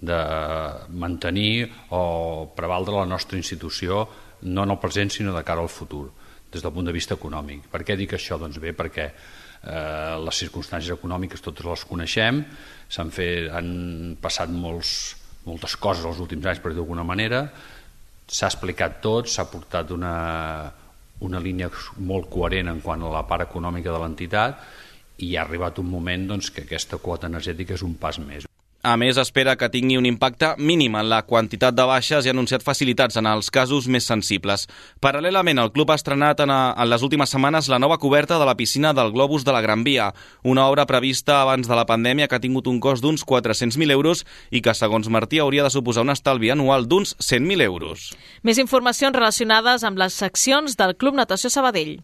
de 0.00 0.20
mantenir 0.94 1.68
o 1.90 2.54
prevaldre 2.54 2.94
la 2.94 3.06
nostra 3.06 3.38
institució 3.38 4.06
no 4.42 4.62
en 4.62 4.70
el 4.70 4.78
present 4.78 5.10
sinó 5.10 5.34
de 5.34 5.42
cara 5.42 5.62
al 5.64 5.72
futur 5.72 6.06
des 6.52 6.64
del 6.64 6.72
punt 6.72 6.88
de 6.88 6.94
vista 6.94 7.16
econòmic. 7.18 7.68
Per 7.72 7.82
què 7.84 7.96
dic 7.98 8.14
això? 8.16 8.38
Doncs 8.40 8.58
bé, 8.62 8.72
perquè 8.76 9.06
eh, 9.08 10.16
les 10.24 10.42
circumstàncies 10.44 10.94
econòmiques 10.96 11.44
totes 11.44 11.66
les 11.68 11.84
coneixem, 11.88 12.42
s'han 12.88 13.12
fet, 13.14 13.50
han 13.52 14.16
passat 14.22 14.52
molts, 14.52 14.92
moltes 15.48 15.76
coses 15.76 16.06
els 16.08 16.20
últims 16.24 16.46
anys, 16.46 16.62
per 16.64 16.72
dir 16.72 16.80
d'alguna 16.80 17.06
manera, 17.06 17.44
s'ha 18.28 18.50
explicat 18.50 19.00
tot, 19.04 19.28
s'ha 19.32 19.48
portat 19.48 19.92
una, 19.96 20.12
una 21.24 21.40
línia 21.40 21.70
molt 22.04 22.28
coherent 22.32 22.72
en 22.74 22.82
quant 22.84 23.02
a 23.02 23.12
la 23.12 23.24
part 23.28 23.48
econòmica 23.48 23.92
de 23.92 24.02
l'entitat 24.02 24.68
i 25.24 25.34
ha 25.34 25.42
arribat 25.42 25.80
un 25.82 25.88
moment 25.90 26.28
doncs, 26.28 26.52
que 26.54 26.66
aquesta 26.66 27.00
quota 27.02 27.26
energètica 27.26 27.74
és 27.74 27.82
un 27.82 27.96
pas 27.98 28.20
més. 28.22 28.46
A 28.88 28.94
més, 28.96 29.18
espera 29.20 29.52
que 29.60 29.66
tingui 29.68 29.98
un 30.00 30.06
impacte 30.08 30.54
mínim 30.56 30.94
en 30.96 31.10
la 31.10 31.18
quantitat 31.28 31.74
de 31.76 31.84
baixes 31.84 32.24
i 32.24 32.30
ha 32.30 32.32
anunciat 32.32 32.62
facilitats 32.64 33.18
en 33.20 33.26
els 33.28 33.50
casos 33.52 33.84
més 33.84 34.06
sensibles. 34.08 34.64
Paral·lelament, 35.04 35.60
el 35.60 35.74
club 35.74 35.90
ha 35.92 35.98
estrenat 35.98 36.40
en, 36.40 36.48
a, 36.54 36.72
en 36.72 36.88
les 36.88 37.04
últimes 37.04 37.28
setmanes 37.28 37.68
la 37.68 37.80
nova 37.84 37.98
coberta 38.00 38.38
de 38.40 38.46
la 38.48 38.56
piscina 38.56 38.94
del 38.96 39.12
Globus 39.12 39.44
de 39.44 39.52
la 39.52 39.60
Gran 39.60 39.84
Via, 39.84 40.14
una 40.40 40.64
obra 40.72 40.86
prevista 40.88 41.42
abans 41.42 41.68
de 41.68 41.76
la 41.76 41.84
pandèmia 41.84 42.30
que 42.32 42.38
ha 42.38 42.44
tingut 42.46 42.70
un 42.72 42.80
cost 42.80 43.04
d'uns 43.04 43.26
400.000 43.28 43.92
euros 43.92 44.24
i 44.48 44.64
que, 44.64 44.72
segons 44.72 45.12
Martí, 45.12 45.42
hauria 45.44 45.68
de 45.68 45.74
suposar 45.74 46.06
un 46.08 46.14
estalvi 46.16 46.48
anual 46.54 46.88
d'uns 46.88 47.12
100.000 47.20 47.68
euros. 47.68 48.14
Més 48.40 48.56
informacions 48.56 49.12
relacionades 49.12 49.84
amb 49.84 50.00
les 50.00 50.16
seccions 50.16 50.80
del 50.80 50.96
Club 50.96 51.20
Natació 51.20 51.52
Sabadell. 51.52 51.98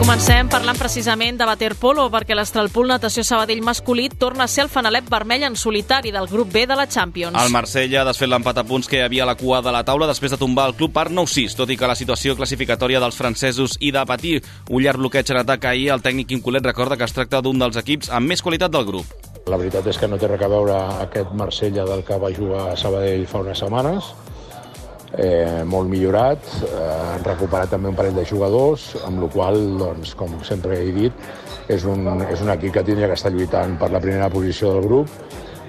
Comencem 0.00 0.48
parlant 0.48 0.78
precisament 0.80 1.36
de 1.36 1.44
waterpolo 1.44 2.06
perquè 2.08 2.32
l'Estralpool 2.32 2.88
Natació 2.88 3.20
Sabadell 3.20 3.60
masculí 3.60 4.06
torna 4.08 4.46
a 4.46 4.48
ser 4.48 4.62
el 4.64 4.70
fanalet 4.72 5.10
vermell 5.12 5.44
en 5.44 5.58
solitari 5.60 6.08
del 6.14 6.24
grup 6.26 6.48
B 6.54 6.62
de 6.66 6.78
la 6.78 6.86
Champions. 6.88 7.36
El 7.36 7.52
Marsella 7.52 8.00
ha 8.00 8.06
desfet 8.08 8.30
l'empat 8.32 8.62
a 8.62 8.64
punts 8.64 8.88
que 8.88 8.96
hi 8.96 9.02
havia 9.04 9.26
a 9.26 9.28
la 9.28 9.36
cua 9.36 9.60
de 9.60 9.74
la 9.74 9.82
taula 9.84 10.08
després 10.08 10.32
de 10.32 10.38
tombar 10.40 10.70
el 10.70 10.74
club 10.78 10.94
per 10.96 11.10
9-6, 11.12 11.52
tot 11.58 11.68
i 11.68 11.76
que 11.76 11.90
la 11.90 11.98
situació 12.00 12.32
classificatòria 12.38 13.02
dels 13.04 13.20
francesos 13.20 13.76
i 13.78 13.92
de 13.92 14.06
patir 14.08 14.38
un 14.70 14.80
llarg 14.80 15.04
bloqueig 15.04 15.34
en 15.34 15.42
atac 15.42 15.68
ahir, 15.68 15.90
el 15.92 16.00
tècnic 16.00 16.32
Incolet 16.32 16.64
recorda 16.72 16.96
que 16.96 17.04
es 17.04 17.12
tracta 17.12 17.42
d'un 17.44 17.60
dels 17.60 17.76
equips 17.76 18.08
amb 18.08 18.32
més 18.32 18.40
qualitat 18.40 18.72
del 18.72 18.88
grup. 18.88 19.04
La 19.52 19.60
veritat 19.60 19.84
és 19.92 20.00
que 20.00 20.08
no 20.08 20.16
té 20.16 20.32
res 20.32 20.40
a 20.40 20.48
veure 20.48 20.80
aquest 21.04 21.36
Marsella 21.36 21.84
del 21.84 22.06
que 22.08 22.16
va 22.16 22.32
jugar 22.32 22.70
a 22.70 22.76
Sabadell 22.80 23.28
fa 23.28 23.44
unes 23.44 23.60
setmanes, 23.60 24.14
eh, 25.18 25.62
molt 25.66 25.90
millorat, 25.90 26.46
eh, 26.66 26.80
han 27.16 27.24
recuperat 27.26 27.70
també 27.74 27.90
un 27.90 27.98
parell 27.98 28.16
de 28.16 28.26
jugadors, 28.26 28.92
amb 29.06 29.24
la 29.24 29.30
qual 29.32 29.60
doncs, 29.80 30.14
com 30.18 30.38
sempre 30.46 30.78
he 30.80 30.90
dit, 30.96 31.30
és 31.70 31.84
un, 31.86 32.06
és 32.28 32.42
un 32.42 32.50
equip 32.54 32.74
que 32.78 32.84
tindria 32.86 33.10
que 33.10 33.18
estar 33.18 33.32
lluitant 33.32 33.78
per 33.78 33.90
la 33.94 34.02
primera 34.02 34.30
posició 34.30 34.74
del 34.74 34.88
grup 34.88 35.08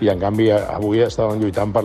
i 0.02 0.10
en 0.10 0.18
canvi 0.20 0.50
avui 0.52 1.04
estaven 1.06 1.42
lluitant 1.42 1.74
per 1.74 1.84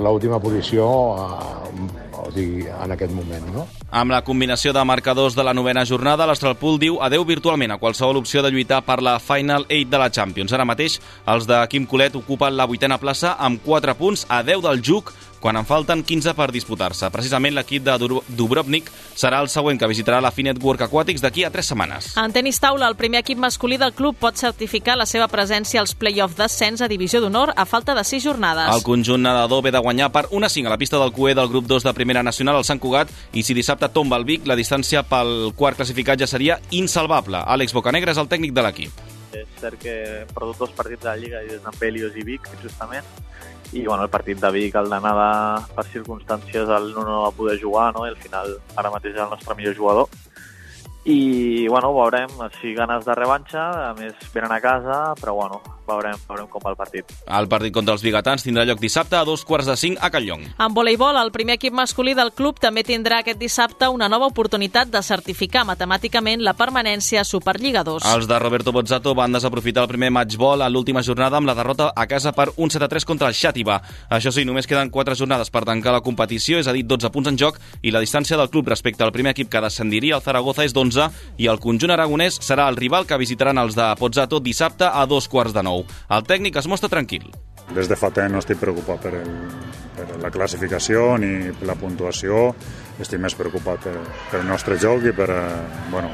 l'última 0.00 0.40
posició 0.40 0.88
eh, 1.16 2.10
o 2.20 2.32
sigui, 2.34 2.66
en 2.68 2.92
aquest 2.92 3.12
moment. 3.14 3.46
No? 3.54 3.66
Amb 3.90 4.12
la 4.12 4.20
combinació 4.26 4.74
de 4.76 4.84
marcadors 4.86 5.34
de 5.36 5.44
la 5.46 5.54
novena 5.56 5.84
jornada, 5.88 6.26
l'Astralpool 6.28 6.78
diu 6.82 7.00
adeu 7.02 7.24
virtualment 7.26 7.74
a 7.74 7.78
qualsevol 7.80 8.20
opció 8.20 8.44
de 8.44 8.52
lluitar 8.52 8.82
per 8.86 9.00
la 9.02 9.18
Final 9.22 9.66
8 9.68 9.90
de 9.90 10.02
la 10.02 10.10
Champions. 10.12 10.52
Ara 10.52 10.68
mateix, 10.68 11.00
els 11.26 11.48
de 11.48 11.58
Quim 11.72 11.88
Colet 11.90 12.16
ocupen 12.20 12.56
la 12.56 12.68
vuitena 12.70 13.00
plaça 13.00 13.34
amb 13.38 13.64
4 13.64 13.96
punts 13.98 14.26
a 14.28 14.42
10 14.46 14.62
del 14.68 14.84
Juc, 14.84 15.14
quan 15.40 15.56
en 15.56 15.66
falten 15.66 16.04
15 16.04 16.34
per 16.36 16.50
disputar-se. 16.52 17.08
Precisament 17.10 17.56
l'equip 17.56 17.84
de 17.86 17.96
Dubrovnik 18.28 18.90
serà 19.16 19.40
el 19.40 19.48
següent 19.48 19.80
que 19.80 19.88
visitarà 19.90 20.20
la 20.20 20.30
Finet 20.30 20.60
Work 20.62 20.84
Aquatics 20.86 21.24
d'aquí 21.24 21.44
a 21.44 21.50
3 21.50 21.72
setmanes. 21.72 22.12
En 22.20 22.32
tenis 22.32 22.60
taula, 22.60 22.88
el 22.88 22.96
primer 23.00 23.24
equip 23.24 23.40
masculí 23.40 23.80
del 23.80 23.94
club 23.96 24.16
pot 24.20 24.36
certificar 24.36 24.98
la 25.00 25.08
seva 25.08 25.28
presència 25.32 25.80
als 25.80 25.96
play-off 25.96 26.36
d'ascens 26.38 26.84
a 26.84 26.88
Divisió 26.88 27.20
d'Honor 27.20 27.54
a 27.56 27.66
falta 27.66 27.94
de 27.96 28.04
6 28.04 28.22
jornades. 28.24 28.68
El 28.74 28.84
conjunt 28.86 29.24
nedador 29.24 29.64
ve 29.64 29.72
de 29.72 29.82
guanyar 29.82 30.12
per 30.12 30.26
1-5 30.28 30.66
a 30.66 30.74
la 30.76 30.78
pista 30.78 31.00
del 31.00 31.12
QE 31.12 31.34
del 31.34 31.48
grup 31.48 31.66
2 31.66 31.88
de 31.88 31.94
Primera 31.94 32.22
Nacional 32.22 32.60
al 32.60 32.68
Sant 32.68 32.80
Cugat 32.80 33.08
i 33.32 33.42
si 33.42 33.56
dissabte 33.56 33.88
tomba 33.88 34.20
el 34.20 34.28
Vic, 34.28 34.46
la 34.46 34.58
distància 34.58 35.02
pel 35.02 35.54
quart 35.56 35.80
classificat 35.80 36.20
ja 36.20 36.28
seria 36.28 36.60
insalvable. 36.70 37.40
Àlex 37.46 37.72
Bocanegra 37.72 38.12
és 38.12 38.20
el 38.20 38.28
tècnic 38.28 38.52
de 38.52 38.66
l'equip. 38.66 39.09
És 39.36 39.50
cert 39.60 39.78
que 39.82 39.92
he 39.92 40.22
perdut 40.34 40.58
dos 40.64 40.72
partits 40.76 41.04
de 41.04 41.10
la 41.10 41.18
Lliga 41.20 41.42
i 41.44 41.52
des 41.52 41.66
amb 41.66 41.82
Helios 41.82 42.16
i 42.18 42.24
Vic, 42.26 42.48
justament, 42.62 43.06
i 43.72 43.86
bueno, 43.86 44.02
el 44.02 44.10
partit 44.10 44.40
de 44.42 44.50
Vic, 44.50 44.74
el 44.74 44.90
d'anar 44.90 45.14
per 45.76 45.84
circumstàncies 45.92 46.70
el 46.74 46.90
Nuno 46.90 47.06
no 47.06 47.22
va 47.22 47.36
poder 47.36 47.60
jugar, 47.60 47.92
no? 47.94 48.02
i 48.06 48.10
al 48.10 48.18
final 48.18 48.56
ara 48.74 48.90
mateix 48.90 49.14
és 49.14 49.22
el 49.22 49.30
nostre 49.30 49.54
millor 49.54 49.76
jugador. 49.76 50.08
I 51.04 51.68
bueno, 51.68 51.92
veurem. 51.94 52.32
Si 52.60 52.74
ganes 52.74 53.06
de 53.06 53.14
revanxa, 53.14 53.68
a 53.90 53.94
més 53.94 54.14
venen 54.34 54.52
a 54.52 54.60
casa, 54.60 55.14
però 55.20 55.36
bueno, 55.38 55.62
veurem, 55.90 56.18
veurem 56.28 56.48
com 56.50 56.62
va 56.64 56.72
el 56.72 56.78
partit. 56.78 57.12
El 57.26 57.48
partit 57.50 57.74
contra 57.74 57.94
els 57.96 58.04
bigatans 58.04 58.44
tindrà 58.46 58.64
lloc 58.68 58.80
dissabte 58.80 59.18
a 59.18 59.24
dos 59.28 59.44
quarts 59.44 59.68
de 59.70 59.76
cinc 59.76 59.98
a 60.00 60.10
Calllong. 60.10 60.46
En 60.58 60.74
voleibol, 60.74 61.18
el 61.20 61.32
primer 61.34 61.58
equip 61.58 61.74
masculí 61.76 62.14
del 62.14 62.32
club 62.36 62.60
també 62.62 62.84
tindrà 62.86 63.20
aquest 63.20 63.40
dissabte 63.40 63.88
una 63.88 64.08
nova 64.08 64.28
oportunitat 64.30 64.90
de 64.92 65.02
certificar 65.02 65.64
matemàticament 65.68 66.44
la 66.44 66.54
permanència 66.58 67.22
a 67.22 67.28
Superliga 67.28 67.84
2. 67.86 68.06
Els 68.14 68.28
de 68.30 68.38
Roberto 68.38 68.72
Bozzato 68.72 69.14
van 69.14 69.32
desaprofitar 69.36 69.84
el 69.84 69.92
primer 69.92 70.10
matchball 70.14 70.62
a 70.62 70.70
l'última 70.70 71.02
jornada 71.02 71.38
amb 71.38 71.50
la 71.50 71.56
derrota 71.58 71.90
a 71.94 72.06
casa 72.06 72.32
per 72.32 72.50
un 72.56 72.70
7-3 72.70 73.06
contra 73.06 73.28
el 73.28 73.34
Xàtiva. 73.34 73.80
Això 74.10 74.32
sí, 74.34 74.44
només 74.44 74.68
queden 74.70 74.90
4 74.90 75.16
jornades 75.18 75.50
per 75.50 75.64
tancar 75.68 75.94
la 75.94 76.04
competició, 76.04 76.58
és 76.58 76.68
a 76.68 76.74
dir, 76.76 76.84
12 76.86 77.10
punts 77.10 77.30
en 77.30 77.38
joc, 77.38 77.58
i 77.82 77.90
la 77.90 78.02
distància 78.02 78.36
del 78.36 78.50
club 78.50 78.68
respecte 78.68 79.04
al 79.04 79.12
primer 79.12 79.34
equip 79.34 79.50
que 79.50 79.62
descendiria 79.64 80.16
al 80.16 80.24
Zaragoza 80.24 80.64
és 80.64 80.74
d'11 80.76 81.08
i 81.40 81.48
el 81.50 81.60
conjunt 81.62 81.94
aragonès 81.94 82.40
serà 82.44 82.68
el 82.70 82.78
rival 82.78 83.06
que 83.06 83.18
visitaran 83.20 83.58
els 83.58 83.76
de 83.78 83.88
Pozzato 84.00 84.40
dissabte 84.40 84.88
a 84.88 85.06
dos 85.06 85.28
quarts 85.28 85.54
de 85.56 85.64
nou. 85.66 85.79
El 85.86 86.26
tècnic 86.28 86.58
es 86.60 86.68
mostra 86.70 86.90
tranquil. 86.92 87.28
Des 87.74 87.86
de 87.86 87.96
fa 87.98 88.10
temps 88.10 88.32
no 88.32 88.40
estic 88.42 88.58
preocupat 88.58 89.04
per, 89.04 89.14
el, 89.20 89.34
per 89.96 90.06
la 90.22 90.30
classificació 90.34 91.14
ni 91.22 91.52
per 91.54 91.68
la 91.70 91.78
puntuació, 91.78 92.48
estic 92.98 93.22
més 93.22 93.36
preocupat 93.38 93.86
per, 93.86 93.96
per 94.32 94.40
el 94.42 94.48
nostre 94.48 94.78
joc 94.80 95.06
i 95.06 95.14
per, 95.14 95.28
eh, 95.30 95.84
bueno, 95.92 96.10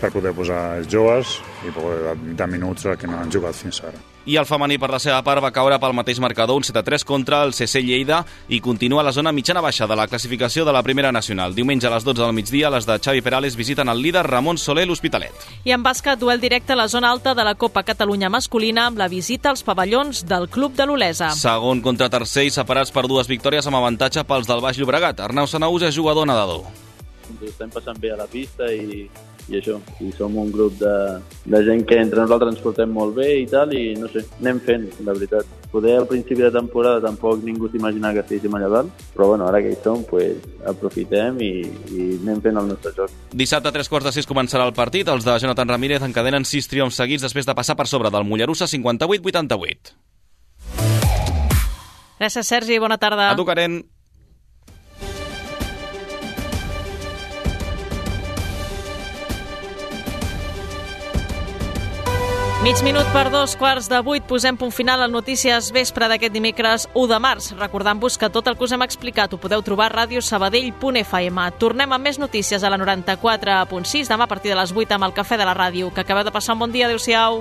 per 0.00 0.12
poder 0.14 0.32
posar 0.36 0.62
els 0.78 0.88
joves 0.90 1.38
i 1.66 1.74
poder 1.74 2.14
dar 2.38 2.48
minuts 2.48 2.88
que 2.98 3.10
no 3.10 3.20
han 3.20 3.34
jugat 3.34 3.58
fins 3.58 3.82
ara. 3.84 4.00
I 4.28 4.36
el 4.36 4.44
femení, 4.44 4.76
per 4.76 4.90
la 4.92 4.98
seva 5.00 5.22
part, 5.24 5.40
va 5.40 5.48
caure 5.56 5.78
pel 5.80 5.94
mateix 5.96 6.18
marcador, 6.20 6.58
un 6.60 6.64
7-3 6.66 7.00
contra 7.08 7.38
el 7.46 7.54
CC 7.56 7.80
Lleida 7.80 8.18
i 8.52 8.58
continua 8.60 9.00
a 9.00 9.06
la 9.06 9.12
zona 9.16 9.32
mitjana-baixa 9.32 9.86
de 9.88 9.96
la 9.96 10.04
classificació 10.06 10.66
de 10.66 10.72
la 10.76 10.82
Primera 10.84 11.08
Nacional. 11.16 11.54
Diumenge 11.56 11.86
a 11.88 11.92
les 11.94 12.04
12 12.04 12.20
del 12.20 12.34
migdia, 12.36 12.68
les 12.68 12.84
de 12.84 12.98
Xavi 13.00 13.22
Perales 13.24 13.56
visiten 13.56 13.88
el 13.88 14.02
líder 14.04 14.26
Ramon 14.26 14.60
Soler 14.60 14.84
l'Hospitalet. 14.84 15.46
I 15.64 15.72
en 15.72 15.86
bàsquet, 15.86 16.20
duel 16.20 16.42
directe 16.42 16.74
a 16.74 16.76
la 16.76 16.90
zona 16.92 17.08
alta 17.08 17.32
de 17.32 17.46
la 17.48 17.54
Copa 17.54 17.86
Catalunya 17.88 18.28
masculina 18.28 18.84
amb 18.90 19.00
la 19.00 19.08
visita 19.08 19.48
als 19.48 19.64
pavellons 19.64 20.26
del 20.28 20.50
Club 20.52 20.76
de 20.76 20.84
l'Olesa. 20.84 21.30
Segon 21.32 21.80
contra 21.80 22.10
tercer 22.12 22.44
i 22.50 22.52
separats 22.52 22.92
per 22.92 23.06
dues 23.08 23.32
victòries 23.32 23.64
amb 23.64 23.80
avantatge 23.80 24.26
pels 24.28 24.50
del 24.50 24.60
Baix 24.60 24.76
Llobregat. 24.76 25.24
Arnau 25.24 25.48
Sanaús 25.48 25.88
és 25.88 25.96
jugador 25.96 26.28
nedador. 26.28 26.68
Ens 27.32 27.48
estem 27.48 27.72
passant 27.72 27.96
bé 27.96 28.12
a 28.12 28.20
la 28.20 28.28
pista 28.28 28.68
i 28.68 29.08
i 29.48 29.58
això, 29.58 29.78
i 30.04 30.10
som 30.16 30.36
un 30.38 30.50
grup 30.52 30.74
de, 30.80 30.94
de 31.48 31.60
gent 31.64 31.84
que 31.88 31.98
entre 32.00 32.20
nosaltres 32.20 32.54
ens 32.54 32.62
portem 32.64 32.90
molt 32.92 33.16
bé 33.16 33.28
i 33.42 33.46
tal, 33.48 33.72
i 33.72 33.94
no 33.98 34.10
sé, 34.12 34.24
anem 34.40 34.60
fent, 34.64 34.86
la 35.06 35.14
veritat. 35.16 35.48
Poder 35.72 35.98
al 35.98 36.08
principi 36.08 36.44
de 36.44 36.52
temporada 36.52 37.02
tampoc 37.04 37.42
ningú 37.44 37.68
s'imaginava 37.68 38.18
que 38.18 38.24
estiguéssim 38.26 38.56
allà 38.56 38.70
dalt, 38.72 39.04
però 39.14 39.30
bueno, 39.32 39.48
ara 39.48 39.62
que 39.64 39.72
hi 39.72 39.78
som, 39.84 40.04
pues, 40.08 40.36
aprofitem 40.68 41.40
i, 41.44 41.52
i 41.92 42.08
anem 42.22 42.42
fent 42.44 42.60
el 42.60 42.70
nostre 42.72 42.94
joc. 42.96 43.14
Dissabte 43.32 43.72
a 43.72 43.76
tres 43.76 43.88
quarts 43.92 44.08
de 44.08 44.14
sis 44.16 44.28
començarà 44.28 44.68
el 44.68 44.76
partit. 44.76 45.08
Els 45.08 45.24
de 45.24 45.36
Jonathan 45.40 45.74
Ramírez 45.74 46.04
encadenen 46.04 46.48
sis 46.48 46.68
triomfs 46.68 47.00
seguits 47.00 47.24
després 47.24 47.48
de 47.48 47.56
passar 47.56 47.76
per 47.76 47.88
sobre 47.90 48.12
del 48.12 48.28
Mollerussa 48.28 48.68
58-88. 48.68 49.96
Gràcies, 52.18 52.48
Sergi. 52.48 52.80
Bona 52.82 52.98
tarda. 52.98 53.30
A 53.30 53.36
tu, 53.38 53.46
Karen. 53.46 53.82
Mig 62.68 62.82
minut 62.84 63.06
per 63.14 63.30
dos 63.32 63.54
quarts 63.56 63.86
de 63.88 63.96
vuit 64.04 64.26
posem 64.28 64.52
punt 64.60 64.74
final 64.76 65.00
al 65.00 65.08
Notícies 65.08 65.70
Vespre 65.72 66.04
d'aquest 66.04 66.34
dimecres 66.34 66.82
1 66.92 67.06
de 67.08 67.16
març. 67.24 67.46
Recordant-vos 67.56 68.18
que 68.20 68.28
tot 68.28 68.50
el 68.50 68.58
que 68.58 68.66
us 68.66 68.74
hem 68.76 68.82
explicat 68.84 69.32
ho 69.32 69.38
podeu 69.40 69.62
trobar 69.64 69.86
a 69.86 69.94
radiosabadell.fm. 69.94 71.46
Tornem 71.56 71.94
amb 71.96 72.04
més 72.04 72.18
notícies 72.20 72.60
a 72.60 72.68
la 72.68 72.76
94.6 72.76 74.12
demà 74.12 74.28
a 74.28 74.28
partir 74.28 74.52
de 74.52 74.58
les 74.60 74.74
8 74.76 74.98
amb 74.98 75.08
el 75.08 75.16
Cafè 75.16 75.38
de 75.40 75.46
la 75.48 75.56
Ràdio. 75.56 75.88
Que 75.94 76.04
acabeu 76.04 76.28
de 76.28 76.34
passar 76.34 76.58
un 76.58 76.66
bon 76.66 76.76
dia. 76.76 76.92
Adéu-siau. 76.92 77.40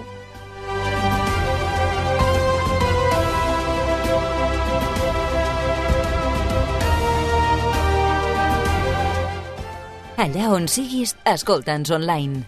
Allà 10.15 10.53
on 10.55 10.71
siguis, 10.71 11.17
escolta'ns 11.27 11.91
online. 11.91 12.47